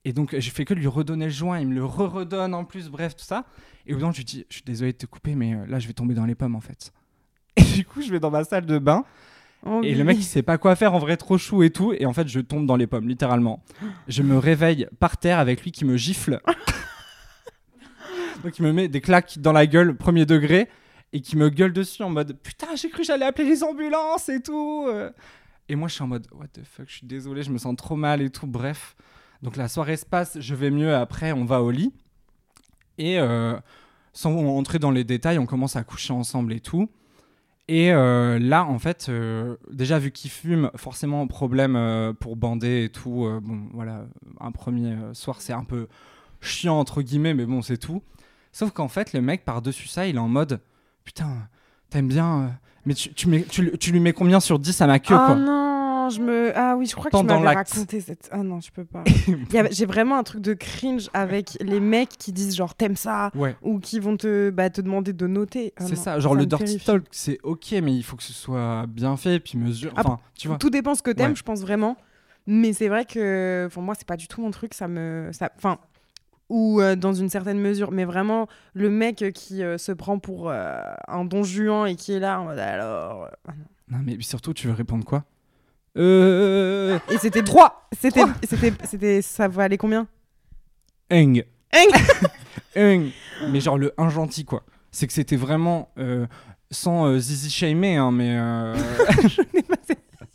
[0.05, 2.89] Et donc, j'ai fait que lui redonner le joint, il me le re-redonne en plus,
[2.89, 3.45] bref, tout ça.
[3.85, 5.65] Et au bout d'un je lui dis, je suis désolé de te couper, mais euh,
[5.67, 6.91] là, je vais tomber dans les pommes, en fait.
[7.57, 9.03] Et du coup, je vais dans ma salle de bain,
[9.65, 9.95] Oh, et oui.
[9.95, 11.93] le mec, il sait pas quoi faire, en vrai, trop chou et tout.
[11.93, 13.63] Et en fait, je tombe dans les pommes, littéralement.
[14.07, 16.39] Je me réveille par terre avec lui qui me gifle.
[18.43, 20.69] donc, il me met des claques dans la gueule, premier degré,
[21.11, 24.29] et qui me gueule dessus en mode, putain, j'ai cru que j'allais appeler les ambulances
[24.29, 24.87] et tout.
[25.69, 27.75] Et moi, je suis en mode, what the fuck, je suis désolé, je me sens
[27.75, 28.47] trop mal et tout.
[28.47, 28.95] Bref.
[29.41, 30.95] Donc la soirée se passe, je vais mieux.
[30.95, 31.93] Après, on va au lit.
[32.97, 33.55] Et euh,
[34.13, 36.89] sans entrer dans les détails, on commence à coucher ensemble et tout.
[37.69, 42.85] Et euh, là, en fait, euh, déjà vu qu'il fume, forcément problème euh, pour bander
[42.85, 43.27] et tout.
[43.43, 44.05] bon, voilà,
[44.39, 45.87] un premier soir, c'est un peu
[46.39, 48.01] chiant entre guillemets, mais bon, c'est tout.
[48.53, 50.61] Sauf qu'en fait, le mec par-dessus ça, il est en mode
[51.03, 51.47] Putain,
[51.89, 54.99] t'aimes bien, mais tu, tu, mets- tu- tu lui mets combien sur 10 à ma
[54.99, 55.35] queue, Ah quoi?
[55.35, 55.66] non,
[56.09, 56.51] je me.
[56.55, 58.29] Ah oui, je crois que tu m'avais raconté cette.
[58.31, 59.03] Ah non, je peux pas.
[59.71, 63.55] J'ai vraiment un truc de cringe avec les mecs qui disent genre t'aimes ça Ouais.
[63.61, 65.73] ou qui vont te, bah, te demander de noter.
[65.77, 66.85] Ah C'est ça, genre le dirty terrifie.
[66.85, 69.91] talk, c'est ok, mais il faut que ce soit bien fait, puis mesure.
[69.95, 70.57] Ah, Enfin, tu vois.
[70.57, 71.35] Tout dépend ce que t'aimes, Ouais.
[71.35, 71.97] je pense vraiment.
[72.45, 74.73] Mais c'est vrai que pour moi, c'est pas du tout mon truc.
[74.73, 75.29] Ça me.
[75.33, 75.77] ça- Enfin.
[76.49, 77.91] Ou euh, dans une certaine mesure.
[77.91, 82.13] Mais vraiment, le mec qui euh, se prend pour euh, un don Juan et qui
[82.13, 83.27] est là en mode alors.
[83.49, 83.51] ah.
[83.89, 85.25] Non, mais surtout, tu veux répondre quoi?
[85.97, 86.99] Euh.
[87.09, 87.87] Et c'était trois.
[87.99, 88.23] C'était.
[88.47, 88.73] C'était.
[88.85, 89.21] C'était.
[89.21, 90.07] Ça valait combien?
[91.09, 91.43] Eng.
[91.73, 91.91] Eng.
[92.75, 93.09] Eng.
[93.49, 94.63] Mais genre le un gentil, quoi.
[94.91, 95.89] C'est que c'était vraiment.
[95.97, 96.25] euh,
[96.69, 98.35] sans euh, zizi shamer, hein, mais.
[98.37, 98.75] euh,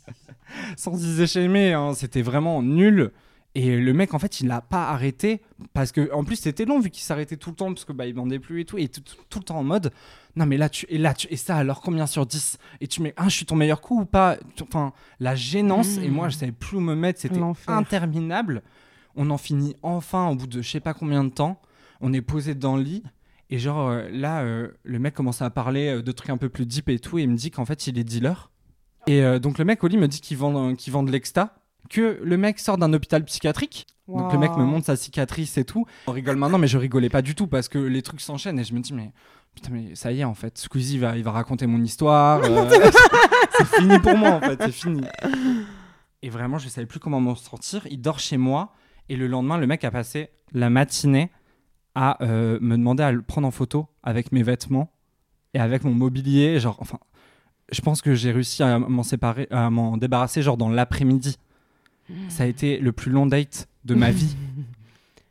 [0.77, 3.11] sans zizi shamer, hein, c'était vraiment nul.
[3.55, 5.41] Et le mec, en fait, il l'a pas arrêté
[5.73, 8.07] parce que, en plus, c'était long vu qu'il s'arrêtait tout le temps parce que bah
[8.07, 9.03] il vendait plus et tout, et tout,
[9.35, 9.91] le temps en mode,
[10.35, 13.03] non mais là tu et là tu et ça alors combien sur 10 Et tu
[13.03, 14.37] mets, ah, je suis ton meilleur coup ou pas?
[14.61, 18.63] Enfin, la gênance et moi je savais plus où me mettre, c'était interminable.
[19.15, 21.61] On en finit enfin au bout de je sais pas combien de temps.
[22.01, 23.03] On est posé dans le lit
[23.51, 26.49] et genre euh, là, euh, le mec commence à parler euh, de trucs un peu
[26.49, 28.49] plus deep et tout et il me dit qu'en fait il est dealer.
[29.07, 31.55] Et euh, donc le mec au lit me dit qu'il vend, qu'il vend de l'exta,
[31.89, 33.87] que le mec sort d'un hôpital psychiatrique.
[34.07, 35.85] Donc le mec me montre sa cicatrice et tout.
[36.07, 38.63] On rigole maintenant, mais je rigolais pas du tout parce que les trucs s'enchaînent et
[38.65, 39.11] je me dis mais
[39.55, 42.41] putain mais ça y est en fait, Squeezie va, il va raconter mon histoire.
[42.43, 42.69] euh,
[43.57, 45.03] c'est fini pour moi en fait, c'est fini.
[46.21, 47.87] Et vraiment je savais plus comment m'en sortir.
[47.89, 48.73] Il dort chez moi
[49.07, 51.31] et le lendemain le mec a passé la matinée
[51.95, 54.91] à euh, me demander à le prendre en photo avec mes vêtements
[55.53, 56.59] et avec mon mobilier.
[56.59, 56.99] Genre enfin,
[57.71, 61.37] je pense que j'ai réussi à m'en séparer, à m'en débarrasser genre dans l'après-midi.
[62.29, 64.35] Ça a été le plus long date de ma vie.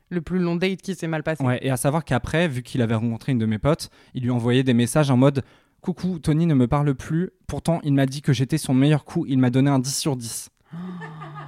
[0.09, 1.43] Le plus long date qui s'est mal passé.
[1.43, 4.29] Ouais, et à savoir qu'après, vu qu'il avait rencontré une de mes potes, il lui
[4.29, 5.43] envoyait des messages en mode
[5.81, 7.31] Coucou, Tony ne me parle plus.
[7.47, 9.25] Pourtant, il m'a dit que j'étais son meilleur coup.
[9.27, 10.49] Il m'a donné un 10 sur 10.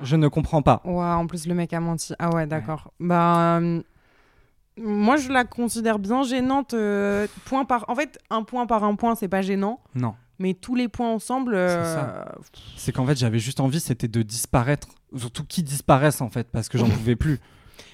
[0.02, 0.82] Je ne comprends pas.
[0.84, 2.14] Ouais, en plus, le mec a menti.
[2.18, 2.92] Ah ouais, d'accord.
[3.00, 3.60] Bah.
[3.60, 3.82] euh,
[4.78, 6.74] Moi, je la considère bien gênante.
[6.74, 7.86] euh, point par...
[7.88, 9.80] En fait, un point par un point, c'est pas gênant.
[9.94, 10.16] Non.
[10.40, 11.54] Mais tous les points ensemble.
[11.56, 12.26] euh.
[12.76, 14.88] C'est qu'en fait, j'avais juste envie, c'était de disparaître.
[15.18, 17.40] Surtout qu'ils disparaissent, en fait, parce que j'en pouvais plus.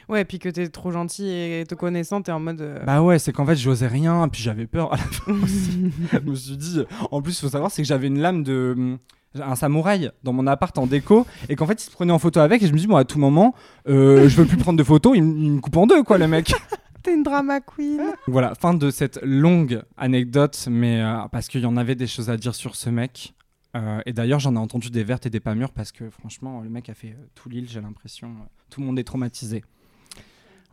[0.09, 2.61] Ouais, puis que t'es trop gentil et te connaissant, t'es en mode.
[2.61, 5.91] euh, Bah ouais, c'est qu'en fait, j'osais rien, puis j'avais peur à la fin aussi.
[6.11, 6.81] je me suis dit.
[7.11, 8.73] En plus, il faut savoir, c'est que j'avais une lame de.
[8.77, 8.97] hum,
[9.39, 12.41] Un samouraï dans mon appart en déco, et qu'en fait, il se prenait en photo
[12.41, 13.55] avec, et je me dis, bon, à tout moment,
[13.87, 16.53] euh, je veux plus prendre de photos, il me coupe en deux, quoi, le mec.
[17.03, 18.01] T'es une drama queen.
[18.27, 22.29] Voilà, fin de cette longue anecdote, mais euh, parce qu'il y en avait des choses
[22.29, 23.33] à dire sur ce mec.
[23.75, 26.61] Euh, et d'ailleurs, j'en ai entendu des vertes et des pas mûres parce que franchement,
[26.61, 28.27] le mec a fait euh, tout l'île, j'ai l'impression.
[28.27, 29.63] euh, tout le monde est traumatisé.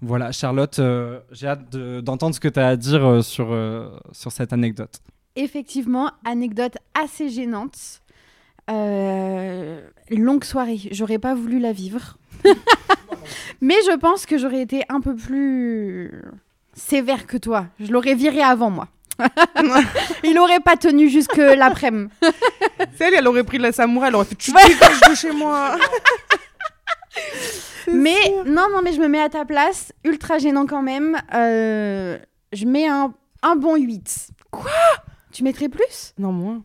[0.00, 0.80] Voilà, Charlotte,
[1.32, 3.48] j'ai hâte de- d'entendre ce que tu as à dire sur,
[4.12, 5.00] sur cette anecdote.
[5.34, 8.00] Effectivement, anecdote assez gênante.
[10.10, 12.16] Longue soirée, j'aurais pas voulu la vivre.
[13.60, 16.22] Mais je pense que j'aurais été un peu plus
[16.74, 17.66] sévère que toi.
[17.80, 18.88] Je l'aurais viré avant moi.
[20.24, 22.10] Il aurait pas tenu jusque l'après-midi.
[22.96, 24.66] C'est elle, elle aurait pris la samouraï, elle aurait fait Tu Ouais.
[24.66, 25.76] dégages de chez moi.
[27.92, 29.92] Mais non, non, mais je me mets à ta place.
[30.04, 31.16] Ultra gênant quand même.
[31.34, 32.18] Euh,
[32.52, 34.28] je mets un, un bon 8.
[34.50, 34.70] Quoi?
[35.32, 36.12] Tu mettrais plus?
[36.18, 36.62] Non, moins.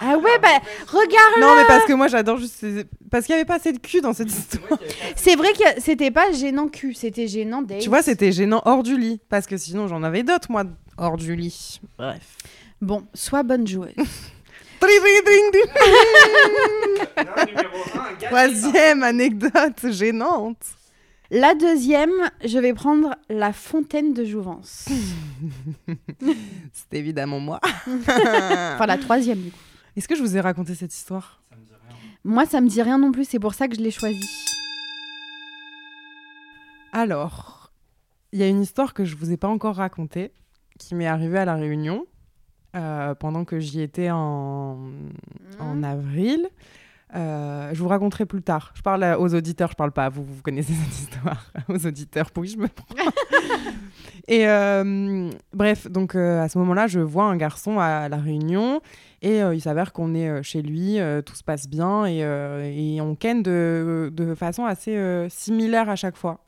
[0.00, 0.48] Ah ouais, bah
[0.88, 2.54] regarde Non, mais parce que moi, j'adore juste.
[2.58, 4.78] ces- Parce qu'il y avait pas assez de cul dans cette histoire.
[5.16, 7.80] C'est vrai que c'était pas gênant cul, c'était gênant date.
[7.80, 9.20] Tu vois, c'était gênant hors du lit.
[9.28, 10.64] Parce que sinon, j'en avais d'autres, moi,
[10.96, 11.80] hors du lit.
[11.98, 12.36] Bref.
[12.80, 13.92] Bon, sois bonne joueuse.
[18.20, 20.64] Troisième anecdote gênante.
[21.30, 22.10] La deuxième,
[22.44, 24.86] je vais prendre la fontaine de jouvence.
[26.72, 27.60] C'est évidemment moi.
[27.86, 29.58] enfin, la troisième, du coup.
[29.96, 31.42] Est-ce que je vous ai raconté cette histoire?
[32.24, 34.28] Moi, ça me dit rien non plus, c'est pour ça que je l'ai choisi.
[36.92, 37.72] Alors,
[38.32, 40.32] il y a une histoire que je vous ai pas encore racontée,
[40.84, 42.06] qui m'est arrivée à la Réunion
[42.76, 44.78] euh, pendant que j'y étais en,
[45.58, 46.48] en avril.
[47.14, 48.72] Euh, je vous raconterai plus tard.
[48.74, 50.24] Je parle aux auditeurs, je parle pas à vous.
[50.24, 51.52] Vous connaissez cette histoire.
[51.68, 52.86] aux auditeurs, pour qui je me prends.
[54.28, 58.80] et euh, bref, donc euh, à ce moment-là, je vois un garçon à la Réunion
[59.20, 63.40] et il s'avère qu'on est chez lui, tout se passe bien et, et on ken
[63.40, 66.40] de, de façon assez similaire à chaque fois.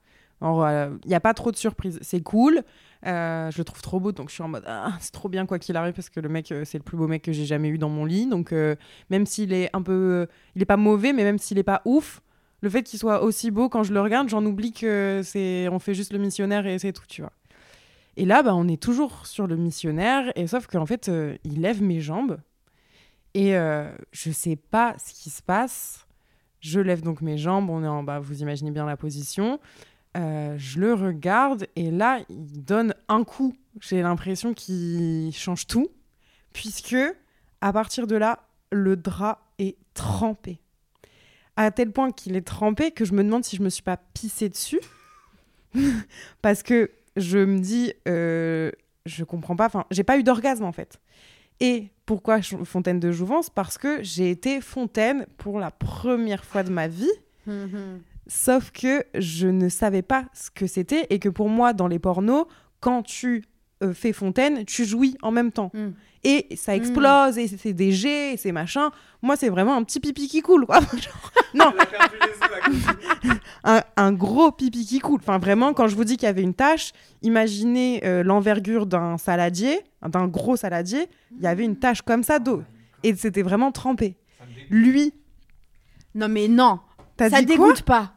[0.42, 2.01] Il n'y a pas trop de surprises.
[2.03, 2.62] C'est cool.
[3.07, 5.45] Euh, je le trouve trop beau, donc je suis en mode ah, c'est trop bien
[5.45, 7.45] quoi qu'il arrive parce que le mec euh, c'est le plus beau mec que j'ai
[7.45, 8.27] jamais eu dans mon lit.
[8.27, 8.77] Donc euh,
[9.11, 12.23] même s'il est un peu, il est pas mauvais, mais même s'il est pas ouf,
[12.61, 15.79] le fait qu'il soit aussi beau quand je le regarde, j'en oublie que c'est, on
[15.79, 17.33] fait juste le missionnaire et c'est tout, tu vois.
[18.17, 21.11] Et là, bah, on est toujours sur le missionnaire et sauf qu'en fait,
[21.45, 22.38] il lève mes jambes
[23.35, 26.07] et euh, je sais pas ce qui se passe.
[26.61, 29.61] Je lève donc mes jambes, on est en bas, vous imaginez bien la position.
[30.16, 33.55] Euh, je le regarde et là, il donne un coup.
[33.81, 35.88] J'ai l'impression qu'il change tout,
[36.53, 36.96] puisque
[37.61, 40.61] à partir de là, le drap est trempé.
[41.57, 43.96] À tel point qu'il est trempé que je me demande si je me suis pas
[43.96, 44.81] pissé dessus.
[46.42, 48.70] Parce que je me dis, euh,
[49.07, 51.00] je comprends pas, enfin, j'ai pas eu d'orgasme en fait.
[51.61, 53.50] Et pourquoi fontaine de jouvence?
[53.50, 57.11] Parce que j'ai été fontaine pour la première fois de ma vie.
[58.27, 61.99] Sauf que je ne savais pas ce que c'était et que pour moi, dans les
[61.99, 62.47] pornos,
[62.81, 63.45] quand tu
[63.83, 65.71] euh, fais fontaine, tu jouis en même temps.
[65.75, 65.89] Mm.
[66.27, 68.91] Et ça explose, et c'est des jets, et c'est machin.
[69.21, 70.81] Moi, c'est vraiment un petit pipi qui coule, quoi.
[70.93, 71.73] Genre, non,
[73.65, 75.21] un, un gros pipi qui coule.
[75.21, 79.19] Enfin, vraiment, quand je vous dis qu'il y avait une tache, imaginez euh, l'envergure d'un
[79.19, 81.09] saladier, d'un gros saladier.
[81.37, 82.63] Il y avait une tache comme ça d'eau.
[83.03, 84.17] Et c'était vraiment trempé.
[84.71, 85.13] Lui,
[86.15, 86.81] Non, mais non,
[87.19, 88.13] ça dégoûte pas.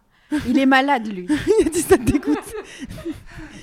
[0.48, 1.28] Il est malade, lui.
[1.62, 2.38] Il a dit ça te dégoûte.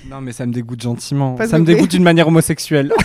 [0.09, 1.35] Non, mais ça me dégoûte gentiment.
[1.47, 2.91] Ça me dégoûte d'une manière homosexuelle.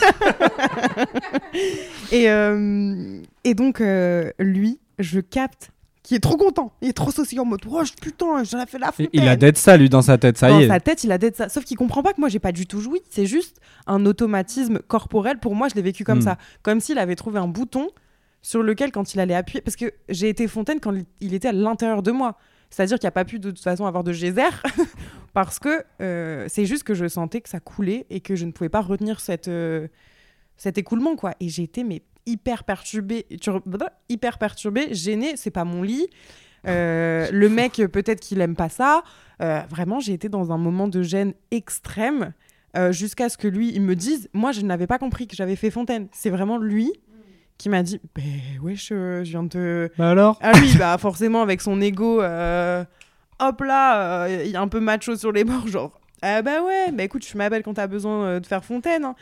[2.13, 5.71] Et, euh, et donc, euh, lui, je capte
[6.03, 6.73] qu'il est trop content.
[6.83, 9.09] Il est trop saucé en mode Oh putain, j'en ai fait la Et fontaine.
[9.13, 10.69] il a d'être ça, lui, dans sa tête, ça Dans y est.
[10.69, 11.49] sa tête, il a d'être ça.
[11.49, 13.01] Sauf qu'il comprend pas que moi, j'ai pas du tout joui.
[13.11, 15.39] C'est juste un automatisme corporel.
[15.39, 16.23] Pour moi, je l'ai vécu comme Hmm.
[16.23, 16.39] ça.
[16.63, 17.89] Comme s'il avait trouvé un bouton
[18.43, 19.61] sur lequel, quand il allait appuyer.
[19.61, 22.37] Parce que j'ai été fontaine quand il était à l'intérieur de moi.
[22.71, 24.43] C'est-à-dire qu'il n'y a pas pu de toute façon avoir de geyser.
[25.35, 28.53] parce que euh, c'est juste que je sentais que ça coulait et que je ne
[28.53, 29.89] pouvais pas retenir cette, euh,
[30.57, 31.17] cet écoulement.
[31.17, 31.35] quoi.
[31.41, 33.27] Et j'ai été mais, hyper perturbée.
[33.41, 33.63] tur-
[34.09, 35.37] Hyper perturbée, gênée.
[35.37, 36.07] C'est pas mon lit.
[36.67, 39.03] Euh, le mec, peut-être qu'il aime pas ça.
[39.41, 42.35] Vraiment, j'ai été dans un moment de gêne extrême
[42.91, 45.71] jusqu'à ce que lui, il me dise, moi, je n'avais pas compris que j'avais fait
[45.71, 46.09] Fontaine.
[46.13, 46.93] C'est vraiment lui
[47.61, 48.25] qui m'a dit, ben
[48.63, 49.91] wesh, euh, je viens de te...
[49.99, 50.39] Bah alors?
[50.43, 52.85] Ah oui, bah forcément, avec son ego, euh,
[53.39, 56.63] hop là, euh, il y a un peu macho sur les bords, genre, ah bah
[56.63, 59.05] ouais, bah écoute, je m'appelle quand t'as besoin euh, de faire Fontaine.
[59.05, 59.15] hein.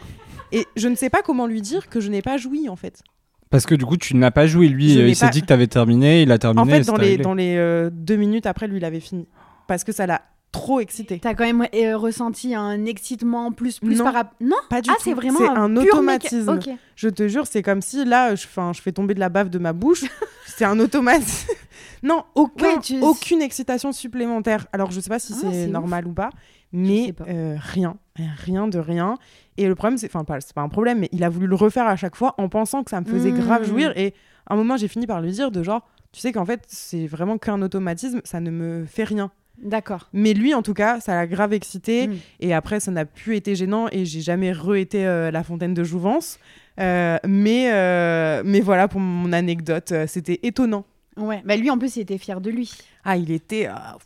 [0.53, 3.03] Et je ne sais pas comment lui dire que je n'ai pas joui, en fait.
[3.51, 4.69] Parce que du coup, tu n'as pas joué.
[4.69, 6.61] Lui, Je euh, il s'est pas- dit que t'avais terminé, il a terminé.
[6.63, 7.23] En fait, dans les, réglé.
[7.25, 9.27] dans les euh, deux minutes après, lui, il avait fini.
[9.67, 11.19] Parce que ça l'a trop excité.
[11.21, 14.05] T'as quand même euh, ressenti un excitement plus, plus Non.
[14.05, 14.35] par rapport.
[14.41, 14.57] Non?
[14.71, 15.03] Pas du Ah, tout.
[15.05, 16.59] c'est vraiment C'est un, automatisme.
[16.97, 19.59] Je te jure, c'est comme si là, je, je fais tomber de la bave de
[19.59, 20.05] ma bouche.
[20.47, 21.53] c'est un automatisme.
[22.03, 24.67] non, aucun, Ouais, tu- aucune excitation supplémentaire.
[24.73, 25.71] Alors, je sais pas si Ah, c'est ouf.
[25.71, 26.31] normal ou pas,
[26.73, 27.25] mais pas.
[27.29, 27.97] euh, rien.
[28.17, 29.17] Rien de rien.
[29.59, 31.55] Et le problème, c'est, enfin, pas, c'est pas un problème, mais il a voulu le
[31.57, 33.39] refaire à chaque fois en pensant que ça me faisait Mmh.
[33.41, 33.93] grave jouir.
[33.97, 34.15] Et
[34.47, 37.07] à un moment, j'ai fini par lui dire de genre, tu sais qu'en fait, c'est
[37.07, 39.31] vraiment qu'un automatisme, ça ne me fait rien.
[39.63, 40.09] D'accord.
[40.13, 42.09] Mais lui, en tout cas, ça l'a grave excité.
[42.09, 42.17] Mm.
[42.41, 45.85] Et après, ça n'a plus été gênant et j'ai jamais re-été euh, la fontaine de
[45.85, 46.39] Jouvence.
[46.79, 49.93] Euh, mais, euh, mais voilà pour mon anecdote.
[50.07, 50.85] C'était étonnant.
[51.17, 51.43] Ouais.
[51.45, 52.73] Bah lui, en plus, il était fier de lui.
[53.05, 53.67] Ah, il était.
[53.67, 53.99] ah,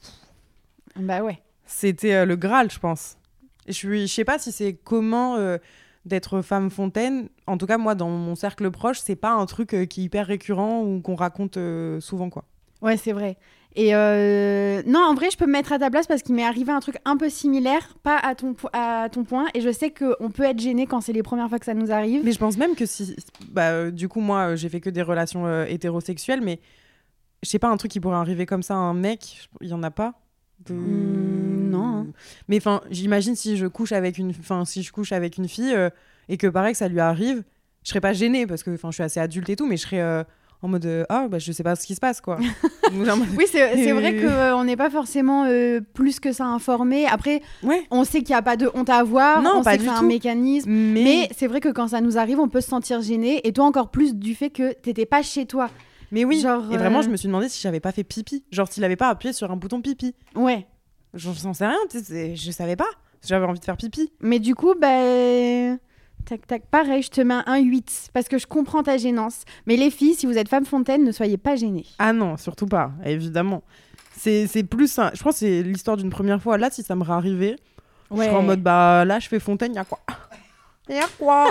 [0.97, 1.39] Bah ouais.
[1.67, 3.17] C'était le Graal, je pense.
[3.69, 5.37] Je sais pas si c'est comment
[6.05, 7.29] d'être femme fontaine.
[7.47, 10.27] En tout cas, moi, dans mon cercle proche, c'est pas un truc qui est hyper
[10.27, 11.59] récurrent ou qu'on raconte
[12.01, 12.45] souvent, quoi.
[12.81, 13.37] Ouais, c'est vrai.
[13.75, 16.45] Et euh, non, en vrai, je peux me mettre à ta place parce qu'il m'est
[16.45, 19.47] arrivé un truc un peu similaire, pas à ton, po- à ton point.
[19.55, 21.91] Et je sais qu'on peut être gêné quand c'est les premières fois que ça nous
[21.91, 22.23] arrive.
[22.25, 23.17] Mais je pense même que si.
[23.51, 26.61] Bah, euh, du coup, moi, euh, j'ai fait que des relations euh, hétérosexuelles, mais
[27.43, 29.73] je sais pas, un truc qui pourrait arriver comme ça à un mec, il y
[29.75, 30.15] en a pas
[30.67, 32.07] De- Hmm, non, hein.
[32.49, 34.33] Mais enfin, j'imagine si je couche avec une,
[34.67, 35.75] si je couche avec une fille
[36.29, 37.43] et que pareil que ça lui arrive,
[37.85, 39.83] je serais pas gênée parce que, enfin, je suis assez adulte et tout, mais je
[39.89, 40.25] serais
[40.63, 42.39] en mode euh, ah bah je sais pas ce qui se passe quoi.
[43.37, 44.53] Oui, c'est vrai Euh.
[44.55, 47.07] qu'on n'est pas forcément euh, plus que ça informé.
[47.07, 47.85] Après, ouais.
[47.91, 49.43] on sait qu'il n'y a pas de honte à avoir.
[49.43, 50.71] Non, on pas sait que c'est un mécanisme.
[50.71, 53.47] Mais, Mais c'est vrai que quand ça nous arrive, on peut se sentir gêné.
[53.47, 55.71] Et toi, encore plus du fait que t'étais pas chez toi.
[56.11, 56.41] mais oui.
[56.41, 58.97] Genre, Et vraiment, je me suis demandé si j'avais pas fait pipi, genre s'il avait
[58.97, 60.15] pas appuyé sur un bouton pipi.
[60.35, 60.67] Ouais.
[61.15, 61.79] J'en j'en sais rien,
[62.35, 62.89] je savais pas.
[63.27, 64.13] J'avais envie de faire pipi.
[64.21, 65.77] Mais du coup, bah.
[66.25, 69.43] Tac, tac, pareil, je te mets un 8 parce que je comprends ta gênance.
[69.67, 71.87] Mais les filles, si vous êtes femme fontaine, ne soyez pas gênées.
[71.99, 73.63] Ah non, surtout pas, évidemment.
[74.17, 75.11] C'est plus un...
[75.15, 76.59] Je crois que c'est l'histoire d'une première fois.
[76.59, 77.57] Là, si ça me réarrivait,
[78.11, 79.99] je serais en mode, bah là, je fais fontaine, y a quoi?
[80.89, 81.51] Y a quoi?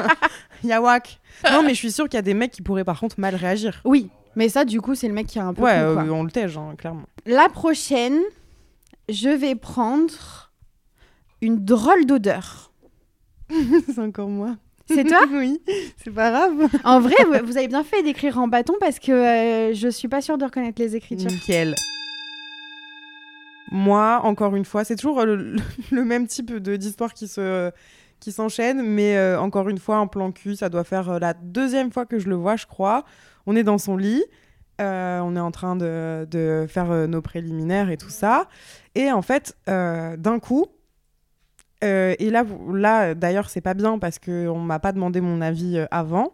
[0.64, 1.20] Y a wack.
[1.50, 3.34] Non, mais je suis sûre qu'il y a des mecs qui pourraient par contre mal
[3.34, 3.80] réagir.
[3.84, 5.62] Oui, mais ça, du coup, c'est le mec qui a un peu.
[5.62, 6.02] Ouais, quoi.
[6.04, 7.04] euh, on le tège, hein, clairement.
[7.26, 8.18] La prochaine,
[9.10, 10.50] je vais prendre
[11.42, 12.71] une drôle d'odeur.
[13.86, 14.56] c'est encore moi.
[14.86, 15.60] C'est toi Oui,
[16.02, 16.68] c'est pas grave.
[16.84, 20.08] En vrai, vous, vous avez bien fait d'écrire en bâton parce que euh, je suis
[20.08, 21.30] pas sûre de reconnaître les écritures.
[21.30, 21.74] Nickel.
[23.70, 25.56] Moi, encore une fois, c'est toujours euh, le,
[25.90, 27.70] le même type de- d'histoire qui se
[28.20, 31.90] qui s'enchaîne, mais euh, encore une fois, un plan cul, ça doit faire la deuxième
[31.90, 33.04] fois que je le vois, je crois.
[33.46, 34.22] On est dans son lit,
[34.80, 38.48] euh, on est en train de, de faire nos préliminaires et tout ça,
[38.94, 40.66] et en fait, euh, d'un coup,
[41.82, 45.40] euh, et là, là d'ailleurs, c'est pas bien parce que on m'a pas demandé mon
[45.40, 46.32] avis euh, avant.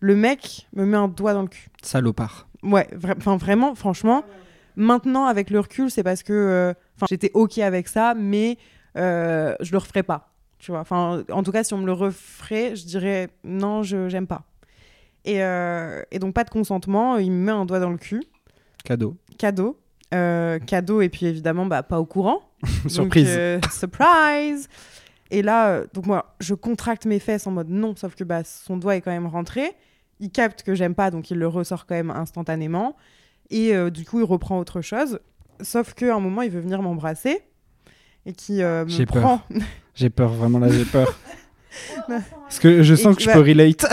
[0.00, 1.68] Le mec me met un doigt dans le cul.
[1.82, 2.48] Salopard.
[2.62, 4.24] Ouais, vra- vraiment, franchement,
[4.76, 6.74] maintenant avec le recul, c'est parce que euh,
[7.08, 8.58] j'étais ok avec ça, mais
[8.96, 10.30] euh, je le referais pas.
[10.58, 14.08] Tu vois, enfin en tout cas, si on me le referait, je dirais non, je
[14.08, 14.42] j'aime pas.
[15.24, 18.22] Et, et donc pas de consentement, il me met un doigt dans le cul,
[18.84, 19.16] Cadeau.
[19.38, 19.76] cadeau,
[20.14, 22.40] Euh, cadeau et puis évidemment bah pas au courant.
[22.84, 23.26] Donc, Surprise.
[23.28, 24.68] euh, surprise.
[25.32, 28.42] Et là, euh, donc moi, je contracte mes fesses en mode non, sauf que bah,
[28.44, 29.72] son doigt est quand même rentré.
[30.20, 32.96] Il capte que j'aime pas, donc il le ressort quand même instantanément.
[33.50, 35.20] Et du coup, il reprend autre chose.
[35.60, 37.40] Sauf qu'à un moment, il veut venir m'embrasser.
[38.24, 39.22] Et qui me J'ai peur.
[39.22, 39.40] prend.
[39.94, 41.06] J'ai peur, vraiment là, j'ai peur.
[42.08, 43.84] Parce que je sens Et que je bah- peux relate.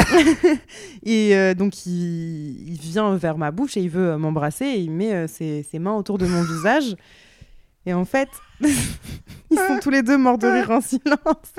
[1.04, 4.65] et euh, donc, il, il vient vers ma bouche et il veut euh, m'embrasser.
[4.65, 6.96] Et il met euh, ses, ses mains autour de mon visage.
[7.86, 8.30] Et en fait,
[8.62, 11.54] ils sont tous les deux morts de rire en silence.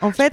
[0.00, 0.32] En fait,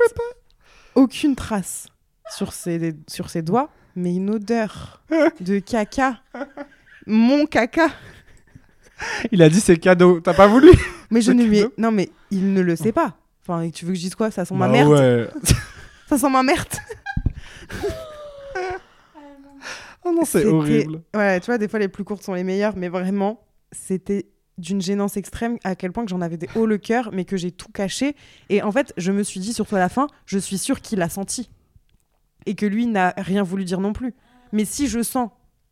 [0.95, 1.87] aucune trace
[2.35, 5.01] sur ses, sur ses doigts, mais une odeur
[5.41, 6.21] de caca.
[7.05, 7.87] Mon caca.
[9.31, 10.19] Il a dit c'est cadeau.
[10.19, 10.69] T'as pas voulu?
[11.09, 11.67] Mais je ne lui ai...
[11.77, 13.15] Non, mais il ne le sait pas.
[13.49, 14.29] Enfin, tu veux que je dise quoi?
[14.29, 15.27] Ça sent ma Bah merde ouais.
[16.07, 16.67] Ça sent ma merde
[20.05, 21.01] Oh non, c'est horrible.
[21.15, 24.81] Ouais, tu vois, des fois, les plus courtes sont les meilleures, mais vraiment, c'était d'une
[24.81, 27.51] gênance extrême à quel point que j'en avais des hauts le cœur, mais que j'ai
[27.51, 28.15] tout caché.
[28.49, 30.99] Et en fait, je me suis dit, surtout à la fin, je suis sûre qu'il
[30.99, 31.49] l'a senti.
[32.45, 34.13] Et que lui n'a rien voulu dire non plus.
[34.51, 35.29] Mais si je sens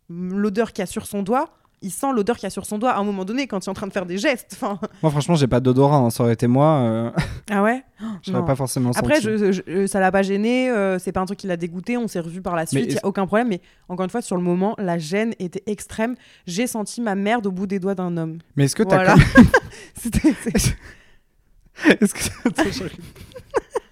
[0.09, 2.77] l'odeur qu'il y a sur son doigt, il sent l'odeur qu'il y a sur son
[2.79, 4.51] doigt à un moment donné quand il est en train de faire des gestes.
[4.53, 5.97] Enfin, Moi, franchement, j'ai pas d'odorat.
[5.97, 6.09] hein.
[6.09, 7.11] Ça aurait été moi, euh,
[7.51, 7.83] ah ouais?
[8.23, 11.37] Je pas forcément Après, je, je- ça l'a pas gêné, euh, c'est pas un truc
[11.39, 13.47] qui l'a dégoûté, on s'est revu par la suite, il y est-ce- a aucun problème.
[13.49, 16.15] Mais encore une fois, sur le moment, la gêne était extrême.
[16.45, 18.39] J'ai senti ma merde au bout des doigts d'un homme.
[18.55, 19.15] Mais est-ce que t'as Voilà.
[19.95, 20.29] C'était-
[22.01, 22.89] Est-ce que.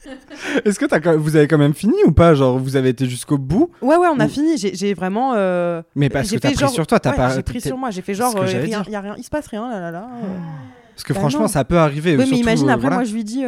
[0.65, 3.37] Est-ce que quand- vous avez quand même fini ou pas Genre, vous avez été jusqu'au
[3.37, 4.57] bout Ouais, ouais, on a Ou- fini.
[4.57, 5.33] J'ai vraiment.
[5.35, 7.35] euh, Mais parce que t'as pris genre- sur toi, t'as ouais, pas.
[7.35, 9.47] J'ai pris sur moi, j'ai fait genre, euh, rien, y a rien, il se passe
[9.47, 10.07] rien, là, là, là.
[10.23, 10.27] euh.
[10.95, 11.47] Parce que Bah franchement, non.
[11.47, 12.15] ça peut arriver.
[12.17, 12.95] Oui, mais imagine euh, après, voilà.
[12.97, 13.43] moi, je lui dis,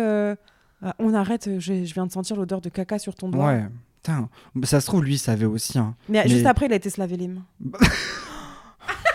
[1.00, 3.46] on arrête, je, je viens de sentir l'odeur de caca sur ton doigt.
[3.48, 3.64] Ouais.
[4.04, 4.30] Putain,
[4.64, 5.78] ça se trouve, lui, il savait aussi.
[5.78, 5.96] Hein.
[6.08, 7.44] Mais, Mais- juste après, il a été se laver les mains.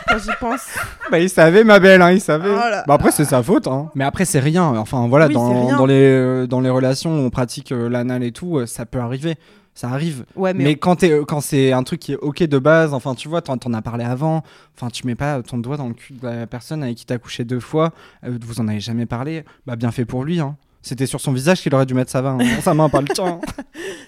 [0.09, 0.67] Quand j'y pense.
[1.11, 2.49] Bah, il savait, ma belle, hein, il savait.
[2.51, 3.67] Oh là Bah, après, c'est sa faute.
[3.67, 3.91] Hein.
[3.95, 4.65] Mais après, c'est rien.
[4.65, 8.33] Enfin, voilà, Oui, dans, les, euh, dans les relations où on pratique euh, l'anal et
[8.33, 9.37] tout, euh, ça peut arriver.
[9.75, 10.25] Ça arrive.
[10.37, 12.93] Ouais, mais, Mais, quand, t'es- euh, quand c'est un truc qui est ok de base,
[12.93, 14.43] enfin, tu vois, t'en, t'en as parlé avant.
[14.77, 17.17] Enfin, tu mets pas ton doigt dans le cul de la personne avec qui t'as
[17.19, 17.93] couché deux fois.
[18.23, 19.45] vous en avez jamais parlé.
[19.67, 20.41] Bah, bien fait pour lui.
[20.41, 20.57] Hein.
[20.83, 22.39] C'était sur son visage qu'il aurait dû mettre sa main.
[22.41, 22.61] hein.
[22.61, 23.41] sa main, pas le tien.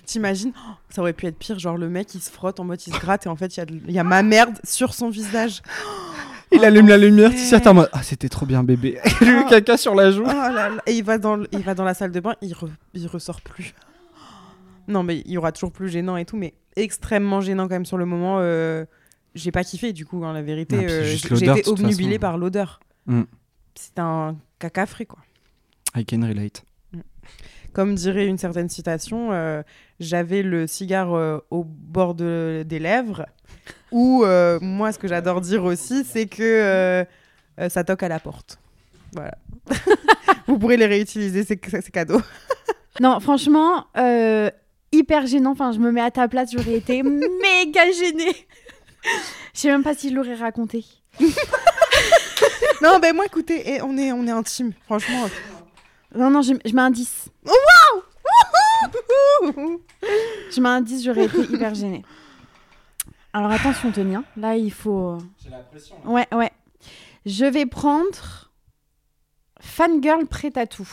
[0.05, 2.81] t'imagines, oh, ça aurait pu être pire, genre le mec, il se frotte en mode,
[2.87, 4.59] il se gratte et en fait, il y, a de- il y a ma merde
[4.65, 5.63] sur son visage.
[6.53, 9.01] Il Oh, allume la lumière, tu sais, en mode Ah, c'était trop bien, bébé.
[9.23, 9.49] Il a eu Oh.
[9.49, 10.23] caca sur la joue.
[10.25, 10.71] Oh là là.
[10.87, 13.07] Et il va dans, le- il va dans la salle de bain, il, re- il
[13.09, 13.75] ressort plus.
[14.87, 17.87] Non, mais il y aura toujours plus gênant et tout, mais extrêmement gênant quand même
[17.87, 18.37] sur le moment.
[18.41, 18.85] euh,
[19.35, 20.77] j'ai pas kiffé du coup, hein, la vérité.
[20.79, 22.79] Ah, euh, j'ai été obnubilée par l'odeur.
[23.07, 23.23] Mm.
[23.75, 25.21] C'est un caca frais, quoi.
[25.97, 26.63] I can relate.
[27.73, 29.63] Comme dirait une certaine citation, euh,
[29.99, 33.27] j'avais le cigare euh, au bord de- des lèvres.
[33.91, 37.05] Ou euh, moi, ce que j'adore dire aussi, c'est que
[37.69, 38.59] ça toque à la porte.
[39.13, 39.37] Voilà.
[40.47, 42.21] Vous pourrez les réutiliser, ces, ces cadeaux.
[43.01, 44.49] Non, franchement, euh,
[44.93, 45.51] hyper gênant.
[45.51, 48.47] Enfin, je me mets à ta place, j'aurais été méga gênée.
[49.53, 50.85] Je sais même pas si je l'aurais raconté.
[52.83, 55.27] Non, ben moi, écoutez, eh, on est, on est intime, franchement.
[56.17, 57.29] Non, non, je, je mets un 10.
[60.55, 62.05] Je mets un 10, j'aurais été hyper gênée.
[63.33, 64.15] Alors attention, Tony.
[64.15, 64.25] hein.
[64.37, 65.19] Là, il faut.
[65.43, 65.97] J'ai l'impression.
[66.05, 66.53] Ouais, ouais.
[67.27, 68.51] Je vais prendre
[69.61, 70.89] Fangirl prête à tout.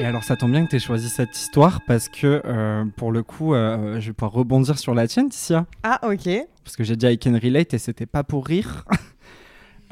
[0.00, 3.12] Et alors, ça tombe bien que tu aies choisi cette histoire parce que euh, pour
[3.12, 5.66] le coup, euh, je vais pouvoir rebondir sur la tienne, Tissia.
[5.84, 6.28] Ah, ok.
[6.64, 8.84] Parce que j'ai dit I can relate et c'était pas pour rire.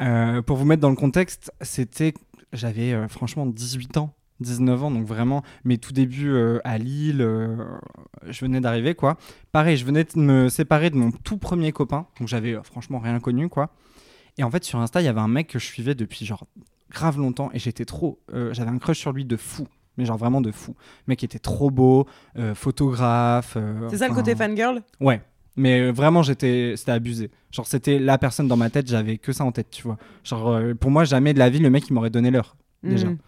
[0.03, 2.15] Euh, pour vous mettre dans le contexte, c'était.
[2.53, 7.23] J'avais euh, franchement 18 ans, 19 ans, donc vraiment mes tout débuts euh, à Lille.
[7.23, 7.57] euh,
[8.29, 9.17] je venais d'arriver, quoi.
[9.53, 13.21] Pareil, je venais de me séparer de mon tout premier copain, donc j'avais franchement rien
[13.21, 13.71] connu, quoi.
[14.39, 16.47] Et en fait, sur Insta, il y avait un mec que je suivais depuis genre
[16.91, 18.21] grave longtemps et j'étais trop.
[18.53, 19.67] j'avais un crush sur lui de fou.
[19.99, 20.75] Mais genre vraiment de fou.
[21.07, 22.07] Le mec était trop beau,
[22.39, 23.55] euh, photographe.
[23.59, 24.81] euh, C'est ça le côté fangirl?
[25.01, 25.21] Ouais.
[25.57, 27.31] Mais euh, vraiment, j'étais, c'était abusé.
[27.51, 29.99] Genre, c'était la personne dans ma tête, j'avais que ça en tête, tu vois.
[30.25, 33.09] Genre, euh, pour moi, jamais de la vie, le mec, il m'aurait donné l'heure, déjà.
[33.11, 33.19] Mm.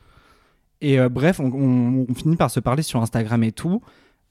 [0.80, 3.82] Et euh, bref, on, on- on finit par se parler sur Instagram et tout.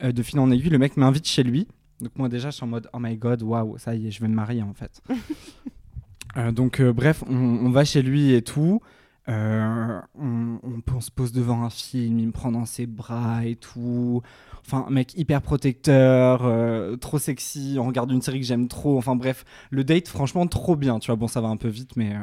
[0.03, 1.67] Euh, de fil en aiguille, le mec m'invite chez lui.
[2.01, 4.19] Donc, moi, déjà, je suis en mode, oh my god, waouh, ça y est, je
[4.21, 5.01] vais me marier, en fait.
[6.53, 8.81] Donc, bref, on, on va chez lui et tout.
[9.29, 14.21] Euh, on, se pose devant un film, il me prend dans ses bras et tout.
[14.65, 17.77] Enfin, un mec hyper protecteur, euh, trop sexy.
[17.79, 18.97] On regarde une série que j'aime trop.
[18.97, 20.99] Enfin, bref, le date, franchement, trop bien.
[20.99, 22.19] Tu vois, bon, ça va un peu vite, mais euh,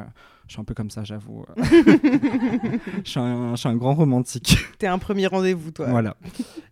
[0.47, 1.45] je suis un peu comme ça, j'avoue.
[1.57, 4.57] je, suis un, je suis un grand romantique.
[4.79, 5.87] T'es un premier rendez-vous, toi.
[5.89, 6.15] Voilà.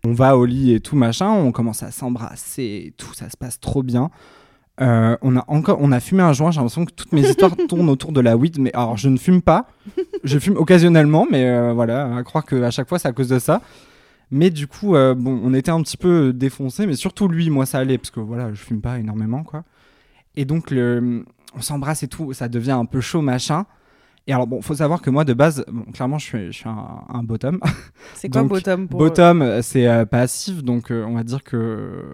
[0.04, 1.30] On va au lit et tout, machin.
[1.30, 3.14] On commence à s'embrasser et tout.
[3.14, 4.10] Ça se passe trop bien.
[4.80, 6.50] Euh, on a encore, on a fumé un joint.
[6.50, 8.58] J'ai l'impression que toutes mes histoires tournent autour de la weed.
[8.58, 9.66] Mais alors, je ne fume pas.
[10.24, 13.28] Je fume occasionnellement, mais euh, voilà, à croire que à chaque fois c'est à cause
[13.28, 13.60] de ça.
[14.30, 17.66] Mais du coup, euh, bon, on était un petit peu défoncé, mais surtout lui, moi
[17.66, 19.64] ça allait parce que voilà, je fume pas énormément quoi.
[20.36, 21.24] Et donc le,
[21.56, 23.66] on s'embrasse et tout, ça devient un peu chaud machin.
[24.26, 26.68] Et alors bon, faut savoir que moi de base, bon, clairement, je suis, je suis
[26.68, 27.58] un, un bottom.
[28.14, 28.98] C'est quoi Donc, bottom pour...
[29.00, 32.04] Bottom, euh, c'est euh, passif, donc euh, on va dire que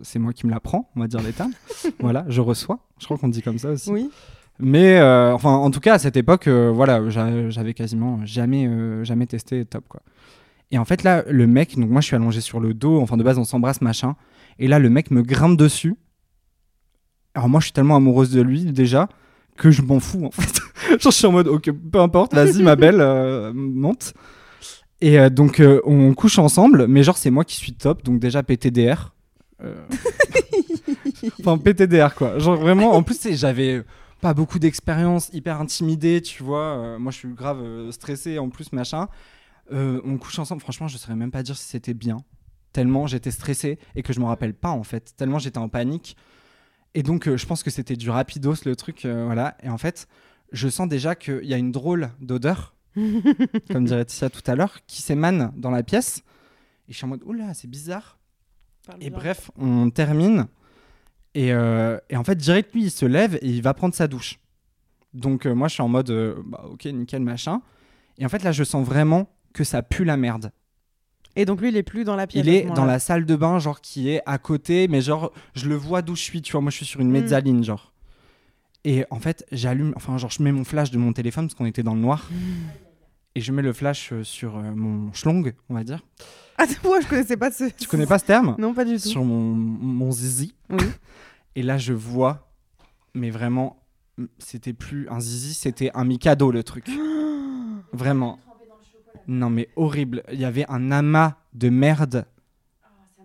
[0.00, 1.52] c'est moi qui me la prends, on va dire les termes.
[2.00, 2.78] voilà, je reçois.
[2.98, 3.90] Je crois qu'on dit comme ça aussi.
[3.90, 4.10] Oui.
[4.58, 8.66] Mais euh, enfin, en tout cas, à cette époque, euh, voilà, j'a- j'avais quasiment jamais,
[8.66, 10.00] euh, jamais testé top quoi.
[10.70, 13.16] Et en fait là, le mec, donc moi je suis allongé sur le dos, enfin
[13.16, 14.16] de base on s'embrasse machin,
[14.58, 15.94] et là le mec me grimpe dessus.
[17.34, 19.08] Alors moi je suis tellement amoureuse de lui déjà
[19.56, 20.60] que je m'en fous en fait.
[21.00, 24.14] Genre je suis en mode ok peu importe, vas-y ma belle, euh, monte.
[25.00, 28.20] Et euh, donc euh, on couche ensemble, mais genre c'est moi qui suis top, donc
[28.20, 29.14] déjà PTDR.
[31.40, 32.38] Enfin PTDR quoi.
[32.38, 33.82] Genre vraiment, en plus j'avais
[34.20, 36.98] pas beaucoup d'expérience, hyper intimidé, tu vois.
[36.98, 39.08] Moi je suis grave stressé en plus machin.
[39.72, 42.18] On couche ensemble, franchement je saurais même pas dire si c'était bien.
[42.72, 45.14] Tellement j'étais stressé et que je me rappelle pas en fait.
[45.16, 46.16] Tellement j'étais en panique.
[46.96, 49.56] Et donc, euh, je pense que c'était du rapidos, le truc, euh, voilà.
[49.62, 50.08] Et en fait,
[50.50, 52.74] je sens déjà qu'il y a une drôle d'odeur,
[53.70, 56.24] comme dirait Tissia tout à l'heure, qui s'émane dans la pièce.
[56.88, 58.18] Et je suis en mode, oula, c'est bizarre.
[59.00, 60.46] Et bref, on termine.
[61.34, 64.08] Et, euh, et en fait, direct, lui, il se lève et il va prendre sa
[64.08, 64.38] douche.
[65.12, 67.60] Donc, euh, moi, je suis en mode, euh, bah, ok, nickel, machin.
[68.18, 70.52] Et en fait, là, je sens vraiment que ça pue la merde.
[71.36, 72.44] Et donc lui, il est plus dans la pièce.
[72.44, 75.68] Il est dans la salle de bain, genre, qui est à côté, mais genre, je
[75.68, 76.60] le vois d'où je suis, tu vois.
[76.62, 77.12] Moi, je suis sur une Mm.
[77.12, 77.92] mezzaline, genre.
[78.84, 81.66] Et en fait, j'allume, enfin, genre, je mets mon flash de mon téléphone parce qu'on
[81.66, 82.30] était dans le noir.
[83.34, 86.00] Et je mets le flash euh, sur euh, mon schlong, on va dire.
[86.56, 87.64] Ah, moi, je connaissais pas ce.
[87.78, 88.54] Tu connais pas ce terme?
[88.58, 89.08] Non, pas du tout.
[89.08, 90.54] Sur mon, mon zizi.
[90.70, 90.78] Oui.
[91.54, 92.48] Et là, je vois,
[93.14, 93.82] mais vraiment,
[94.38, 96.86] c'était plus un zizi, c'était un mikado, le truc.
[97.92, 98.38] Vraiment.
[99.28, 100.22] Non, mais horrible.
[100.32, 102.24] Il y avait un amas de merde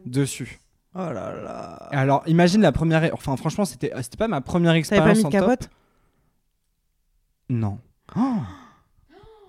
[0.05, 0.59] dessus.
[0.95, 1.11] Oh là
[1.43, 1.87] là.
[1.91, 3.09] Alors, imagine la première.
[3.13, 5.39] Enfin, franchement, c'était c'était pas ma première T'avais pas expérience mis de en top.
[5.41, 5.69] capote?
[7.49, 7.79] Non.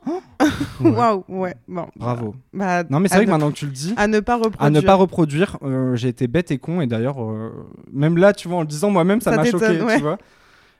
[0.04, 0.20] Oh.
[0.80, 1.54] Ouais, Waouh, ouais.
[1.68, 1.86] Bon.
[1.94, 2.34] Bravo.
[2.52, 4.18] Bah, Non, mais c'est à vrai que ne- maintenant que tu le dis, À ne
[4.18, 4.62] pas reproduire.
[4.66, 6.80] à ne pas reproduire, euh, j'ai été bête et con.
[6.80, 7.52] Et d'ailleurs, euh,
[7.92, 9.96] même là, tu vois, en le disant moi-même, ça Ça m'a choqué, t'étonne, ouais.
[9.98, 10.18] tu vois.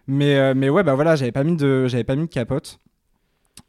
[0.09, 2.81] Mais, euh, mais ouais, bah voilà, j'avais pas mis de, j'avais pas mis de capote.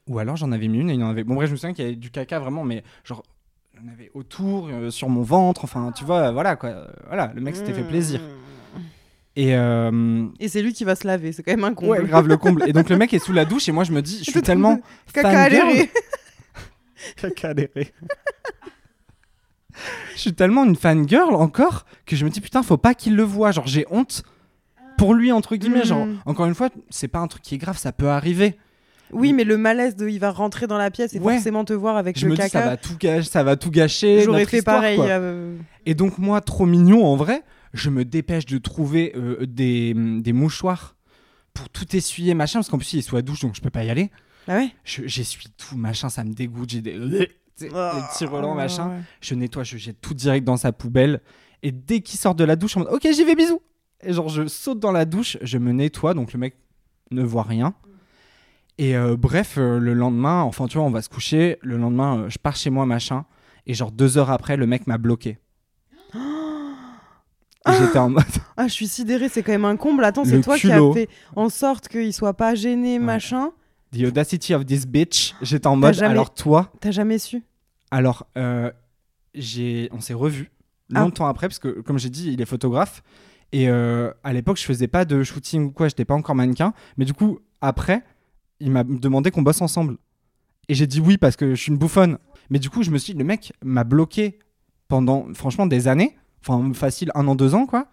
[0.08, 1.24] Ou alors j'en avais mis une et il y en avait.
[1.24, 3.24] Bon, bref, je me souviens qu'il y avait du caca vraiment, mais genre,
[3.74, 5.64] il y en avait autour, euh, sur mon ventre.
[5.64, 6.70] Enfin, tu vois, voilà quoi.
[6.70, 8.20] Euh, Voilà, le mec s'était fait plaisir.
[9.36, 11.92] Et euh, Et c'est lui qui va se laver, c'est quand même un comble.
[11.92, 12.64] ouais, grave le comble.
[12.68, 14.42] Et donc le mec est sous la douche et moi je me dis, je suis
[14.44, 14.80] tellement
[15.12, 15.62] Caca fangirl.
[15.68, 15.90] alléré.
[17.16, 17.92] Caca adhéré.
[20.14, 23.24] je suis tellement une fangirl encore que je me dis putain, faut pas qu'il le
[23.24, 23.52] voit.
[23.52, 24.24] Genre, j'ai honte
[24.98, 25.84] pour lui, entre guillemets.
[25.86, 28.56] Genre, encore une fois, c'est pas un truc qui est grave, ça peut arriver.
[29.14, 31.36] Oui, mais le malaise de il va rentrer dans la pièce et Ouais.
[31.36, 32.66] forcément te voir avec Je le me dis, ça caca.
[32.66, 34.22] va tout, gâcher, ça va tout gâcher.
[34.24, 35.00] J'aurais fait histoire, pareil.
[35.02, 35.56] euh,
[35.86, 37.44] Et donc, moi, trop mignon en vrai,
[37.74, 40.96] je me dépêche de trouver euh, des, des mouchoirs
[41.54, 43.70] pour tout essuyer, machin, parce qu'en plus, il est sous la douche, donc je peux
[43.70, 44.10] pas y aller.
[44.48, 44.70] Bah ouais?
[44.84, 46.70] Je- J'essuie tout, machin, ça me dégoûte.
[46.72, 46.94] J'ai des.
[47.56, 48.90] sais, des petits relents, machin.
[48.90, 49.00] Ouais.
[49.22, 51.22] Je nettoie, je jette tout direct dans sa poubelle.
[51.62, 53.62] Et dès qu'il sort de la douche, en mode Ok, j'y vais, bisous.
[54.06, 56.56] Et genre, je saute dans la douche, je me nettoie, donc le mec
[57.12, 57.74] ne voit rien.
[58.84, 61.58] Et euh, bref, euh, le lendemain, enfin, tu vois, on va se coucher.
[61.62, 63.24] Le lendemain, euh, je pars chez moi, machin.
[63.66, 65.38] Et genre, deux heures après, le mec m'a bloqué.
[66.16, 68.24] Et j'étais en mode.
[68.58, 70.04] Ah, je suis sidérée, c'est quand même un comble.
[70.04, 70.94] Attends, c'est Le toi culot.
[70.94, 73.52] qui as fait en sorte qu'il soit pas gêné, machin.
[73.92, 75.34] The audacity of this bitch.
[75.42, 75.94] J'étais en mode.
[75.96, 76.72] jamais- Alors, toi.
[76.82, 77.42] T'as jamais su?
[77.90, 78.70] Alors, euh,
[79.34, 80.52] j'ai, on s'est revus
[80.94, 81.00] Ah.
[81.00, 83.02] longtemps après, parce que comme j'ai dit, il est photographe.
[83.54, 86.74] Et euh, à l'époque, je faisais pas de shooting ou quoi, j'étais pas encore mannequin.
[86.98, 88.04] Mais du coup, après,
[88.60, 89.98] il m'a demandé qu'on bosse ensemble.
[90.70, 92.18] Et j'ai dit oui parce que je suis une bouffonne.
[92.50, 94.40] Mais du coup, je me suis dit, le mec m'a bloqué
[94.88, 96.16] pendant, franchement, des années.
[96.46, 97.88] Enfin, facile, un an, deux ans, quoi.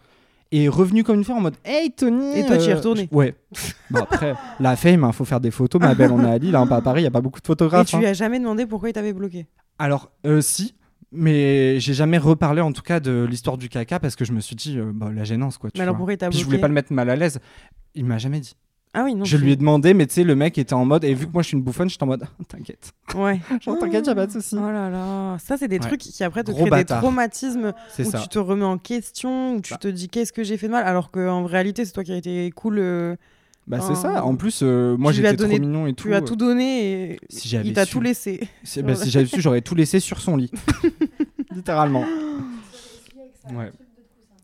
[0.52, 2.76] Et revenu comme une fois en mode Hey Tony Et toi, tu y es euh,
[2.76, 3.34] retourné je- Ouais.
[3.90, 6.10] Bon, après, la fame, il faut faire des photos, ma belle.
[6.10, 7.46] On est à Lille, hein, pas à Paris, il n'y a pas beaucoup de Et
[7.46, 7.86] photographes.
[7.86, 8.00] tu hein.
[8.00, 9.46] lui as jamais demandé pourquoi il t'avait bloqué?
[9.78, 10.74] Alors, euh, si,
[11.12, 14.40] mais j'ai jamais reparlé en tout cas de l'histoire du caca parce que je me
[14.40, 15.70] suis dit, euh, bah, la gênance quoi.
[15.70, 15.98] Tu Mais alors vois.
[15.98, 17.38] pourquoi il t'a Puis je voulais pas le mettre mal à l'aise.
[17.94, 18.56] Il m'a jamais dit.
[18.92, 19.24] Ah oui, non.
[19.24, 21.32] je lui ai demandé, mais tu sais, le mec était en mode, et vu que
[21.32, 22.92] moi je suis une bouffonne, j'étais en mode, t'inquiète.
[23.14, 23.38] Ouais.
[23.60, 24.56] Genre, t'inquiète, a pas de souci.
[24.58, 25.36] Oh là là.
[25.38, 25.86] Ça, c'est des Ouais.
[25.86, 26.98] trucs qui après te Gros créent bâtard.
[27.00, 28.18] des traumatismes où ça.
[28.18, 29.78] tu te remets en question, où tu Bah.
[29.78, 32.16] te dis qu'est-ce que j'ai fait de mal, alors qu'en réalité, c'est toi qui as
[32.16, 32.78] été cool.
[32.80, 33.14] euh,
[33.68, 34.24] Bah, c'est ça.
[34.24, 36.02] En plus, euh, moi j'étais trop donné- mignon et tout.
[36.02, 38.40] Tu lui as tout donné et Si il t'a tout laissé.
[38.64, 40.50] Si, bah, si j'avais su, j'aurais tout laissé sur son lit.
[41.54, 42.04] Littéralement.
[43.52, 43.70] Ouais.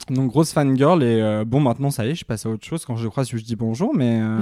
[0.08, 2.84] Donc grosse fangirl et euh, bon maintenant ça y est je passe à autre chose
[2.84, 4.38] quand je croise je dis bonjour mais euh,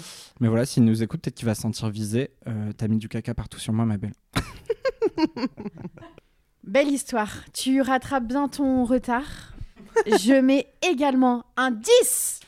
[0.40, 3.08] mais voilà s'il nous écoute peut-être qu'il va se sentir visé Euh, t'as mis du
[3.08, 4.14] caca partout sur moi ma belle
[6.64, 7.30] Belle histoire.
[7.54, 9.54] Tu rattrapes bien ton retard.
[10.06, 12.40] Je mets également un 10.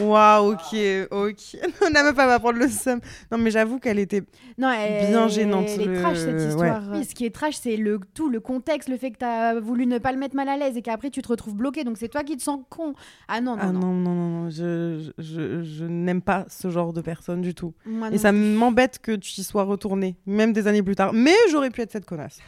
[0.00, 0.76] Waouh, ok,
[1.10, 1.56] ok.
[1.86, 3.00] On n'a même pas à prendre le seum.
[3.32, 4.22] Non, mais j'avoue qu'elle était.
[4.56, 6.48] Non, elle, Bien gênante, Elle est le- trash cette ouais.
[6.48, 6.82] histoire.
[6.92, 9.58] Oui, ce qui est trash, c'est le tout le contexte, le fait que tu as
[9.60, 11.84] voulu ne pas le mettre mal à l'aise et qu'après tu te retrouves bloqué.
[11.84, 12.94] Donc c'est toi qui te sens con.
[13.28, 13.80] Ah non, non, Ah non.
[13.80, 14.50] non, non, non, non.
[14.50, 17.74] Je, je, je- je n'aime pas ce genre de personne du tout.
[17.86, 21.12] Moi Et non ça m'embête que tu y sois retourné, même des années plus tard.
[21.12, 22.38] Mais j'aurais pu être cette connasse.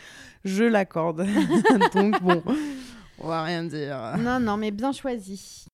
[0.44, 1.26] Je l'accorde.
[1.94, 2.42] Donc bon,
[3.20, 3.98] on va rien dire.
[4.18, 5.66] Non, non, mais bien choisi.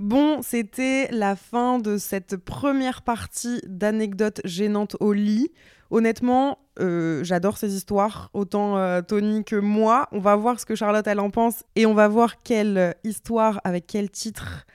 [0.00, 5.52] Bon, c'était la fin de cette première partie d'anecdotes gênantes au lit.
[5.90, 10.08] Honnêtement, euh, j'adore ces histoires, autant euh, Tony que moi.
[10.10, 13.60] On va voir ce que Charlotte elle en pense et on va voir quelle histoire
[13.62, 14.66] avec quel titre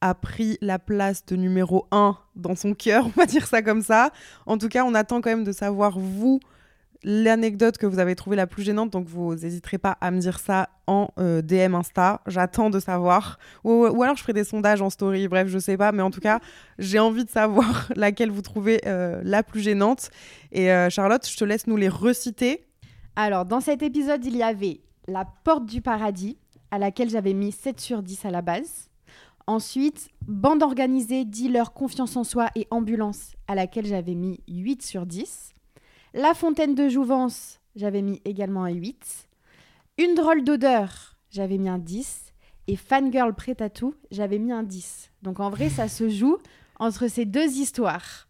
[0.00, 3.82] a pris la place de numéro 1 dans son cœur, on va dire ça comme
[3.82, 4.12] ça.
[4.46, 6.38] En tout cas, on attend quand même de savoir vous
[7.04, 8.90] l'anecdote que vous avez trouvée la plus gênante.
[8.90, 12.22] Donc, vous n'hésiterez pas à me dire ça en euh, DM Insta.
[12.26, 13.38] J'attends de savoir.
[13.64, 15.28] Ou, alors, je ferai des sondages en story.
[15.28, 15.92] Bref, je sais pas.
[15.92, 16.40] Mais en tout cas,
[16.78, 20.10] j'ai envie de savoir laquelle vous trouvez euh, la plus gênante.
[20.52, 22.66] Et euh, Charlotte, je te laisse nous les reciter.
[23.16, 26.38] Alors, dans cet épisode, il y avait La Porte du Paradis,
[26.70, 28.88] à laquelle j'avais mis 7 sur 10 à la base.
[29.46, 35.06] Ensuite, Bande organisée, dealer, confiance en soi et ambulance, à laquelle j'avais mis 8 sur
[35.06, 35.54] 10.
[36.14, 39.28] La Fontaine de Jouvence, j'avais mis également un 8.
[39.98, 42.32] Une drôle d'odeur, j'avais mis un 10.
[42.66, 45.10] Et Fangirl prêt à tout, j'avais mis un 10.
[45.22, 46.38] Donc en vrai, ça se joue
[46.78, 48.26] entre ces deux histoires.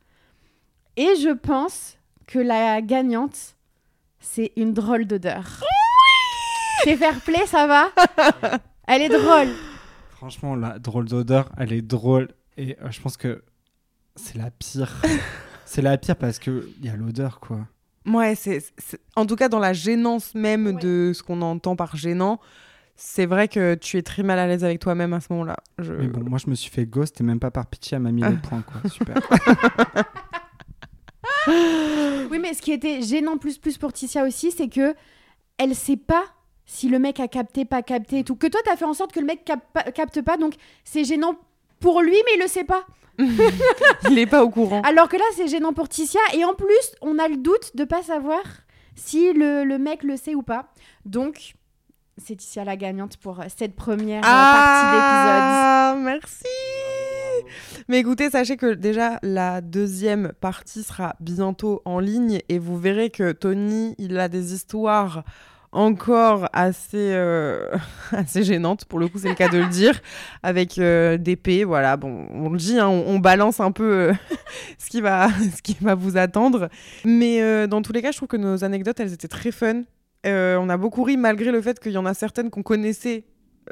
[0.97, 3.57] Et je pense que la gagnante,
[4.19, 5.61] c'est une drôle d'odeur.
[6.83, 7.91] C'est fair play, ça va?
[8.89, 9.49] Elle est drôle.
[10.11, 12.29] Franchement, la drôle d'odeur, elle est drôle.
[12.57, 13.45] Et euh, je pense que
[14.17, 15.01] c'est la pire.
[15.69, 17.61] c'est la pire parce qu'il y a l'odeur, quoi.
[18.07, 18.63] Ouais, c'est,
[19.17, 20.73] en tout cas dans la gênance même Ouais.
[20.75, 22.41] de ce qu'on entend par gênant,
[22.97, 25.57] c'est vrai que tu es très mal à l'aise avec toi-même à ce moment-là.
[25.79, 25.93] Je...
[25.93, 28.11] Mais bon, moi, je me suis fait ghost et même pas par pitié, elle m'a
[28.13, 28.89] mis les points, quoi.
[28.91, 29.17] Super.
[32.31, 34.95] Oui, mais ce qui était gênant plus plus pour Ticia aussi, c'est que
[35.59, 36.25] elle sait pas
[36.67, 38.37] si le mec a capté, pas capté et tout.
[38.37, 40.55] Que toi, t'as fait en sorte que le mec cap- capte pas, donc
[40.85, 41.35] c'est gênant
[41.81, 42.85] pour lui, mais il le sait pas.
[44.11, 44.83] Il est pas au courant.
[44.83, 47.85] Alors que là, c'est gênant pour Ticia, et en plus, on a le doute de
[47.85, 48.41] pas savoir
[48.95, 50.69] si le, le mec le sait ou pas.
[51.05, 51.55] Donc,
[52.17, 56.45] c'est Ticia la gagnante pour cette première Ah, merci.
[57.89, 63.11] Mais écoutez, sachez que déjà la deuxième partie sera bientôt en ligne et vous verrez
[63.11, 65.25] que Tony, il a des histoires
[65.73, 67.69] encore assez euh,
[68.13, 70.01] assez gênantes pour le coup c'est le cas de le dire
[70.43, 74.13] avec euh, des voilà bon on le dit hein, on, balance un peu euh,
[74.79, 76.69] ce qui va ce qui va vous attendre
[77.05, 79.83] mais euh, dans tous les cas je trouve que nos anecdotes elles étaient très fun
[80.25, 83.25] on a beaucoup ri malgré le fait qu'il y en a certaines qu'on connaissait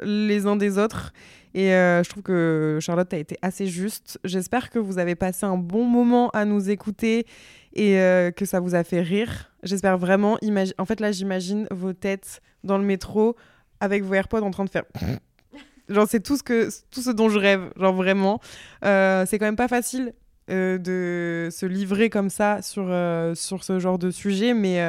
[0.03, 1.13] les uns des autres.
[1.53, 4.19] Et euh, je trouve que Charlotte a été assez juste.
[4.23, 7.25] J'espère que vous avez passé un bon moment à nous écouter
[7.73, 9.51] et euh, que ça vous a fait rire.
[9.63, 10.37] J'espère vraiment.
[10.77, 13.35] En fait, là, j'imagine vos têtes dans le métro
[13.79, 14.85] avec vos AirPods en train de faire.
[15.89, 17.71] Genre, c'est tout ce, que, tout ce dont je rêve.
[17.77, 18.41] Genre, vraiment.
[18.83, 20.13] Euh, c'est quand même pas facile
[20.49, 22.85] de se livrer comme ça sur,
[23.35, 24.53] sur ce genre de sujet.
[24.53, 24.81] Mais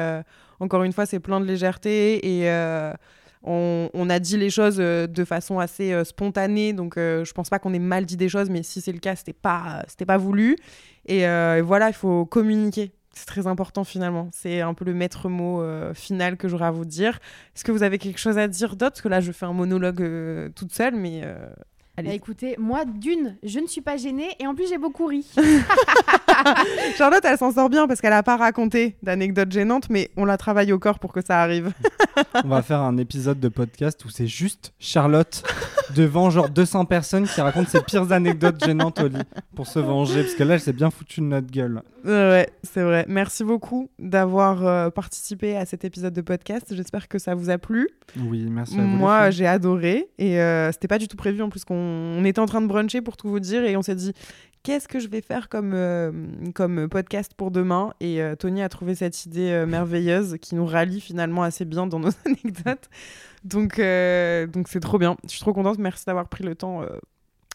[0.61, 2.49] encore une fois, c'est plein de légèreté et.
[3.43, 7.33] On, on a dit les choses euh, de façon assez euh, spontanée, donc euh, je
[7.33, 9.83] pense pas qu'on ait mal dit des choses, mais si c'est le cas, c'était pas,
[9.87, 10.57] c'était pas voulu.
[11.05, 12.91] Et, et voilà, il faut communiquer.
[13.19, 14.29] C'est très important finalement.
[14.31, 17.19] C'est un peu le maître mot euh, final que j'aurais à vous dire.
[17.55, 18.91] Est-ce que vous avez quelque chose à dire d'autre?
[18.91, 21.49] Parce que là, je fais un monologue euh, toute seule, mais euh,
[21.97, 22.09] allez.
[22.09, 25.25] Bah, écoutez, moi, d'une, je ne suis pas gênée, et en plus, j'ai beaucoup ri.
[26.97, 30.37] Charlotte, elle s'en sort bien parce qu'elle a pas raconté d'anecdotes gênantes, mais on la
[30.37, 31.71] travaille au corps pour que ça arrive.
[32.43, 35.43] On va faire un épisode de podcast où c'est juste Charlotte
[35.95, 39.23] devant genre 200 personnes qui racontent ses pires anecdotes gênantes au lit
[39.55, 40.23] pour se venger.
[40.23, 41.81] Parce que là, elle s'est bien foutue de notre gueule.
[42.05, 43.05] Euh, ouais, c'est vrai.
[43.07, 46.73] Merci beaucoup d'avoir euh, participé à cet épisode de podcast.
[46.75, 47.89] J'espère que ça vous a plu.
[48.17, 48.87] Oui, merci à vous.
[48.87, 52.39] Moi, j'ai adoré et euh, c'était pas du tout prévu en plus qu'on on était
[52.39, 54.13] en train de bruncher pour tout vous dire et on s'est dit
[54.63, 56.11] qu'est-ce que je vais faire comme, euh,
[56.53, 60.65] comme podcast pour demain et euh, Tony a trouvé cette idée euh, merveilleuse qui nous
[60.65, 62.89] rallie finalement assez bien dans nos anecdotes.
[63.43, 63.79] Donc
[64.53, 65.15] donc c'est trop bien.
[65.23, 65.77] Je suis trop contente.
[65.77, 66.83] Merci d'avoir pris le temps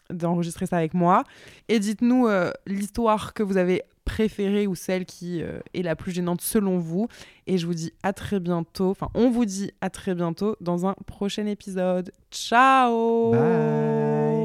[0.09, 1.23] d'enregistrer ça avec moi.
[1.69, 2.27] Et dites-nous
[2.65, 7.07] l'histoire que vous avez préférée ou celle qui est la plus gênante selon vous.
[7.45, 8.89] Et je vous dis à très bientôt.
[8.89, 12.11] Enfin, on vous dit à très bientôt dans un prochain épisode.
[12.31, 14.44] Ciao Bye.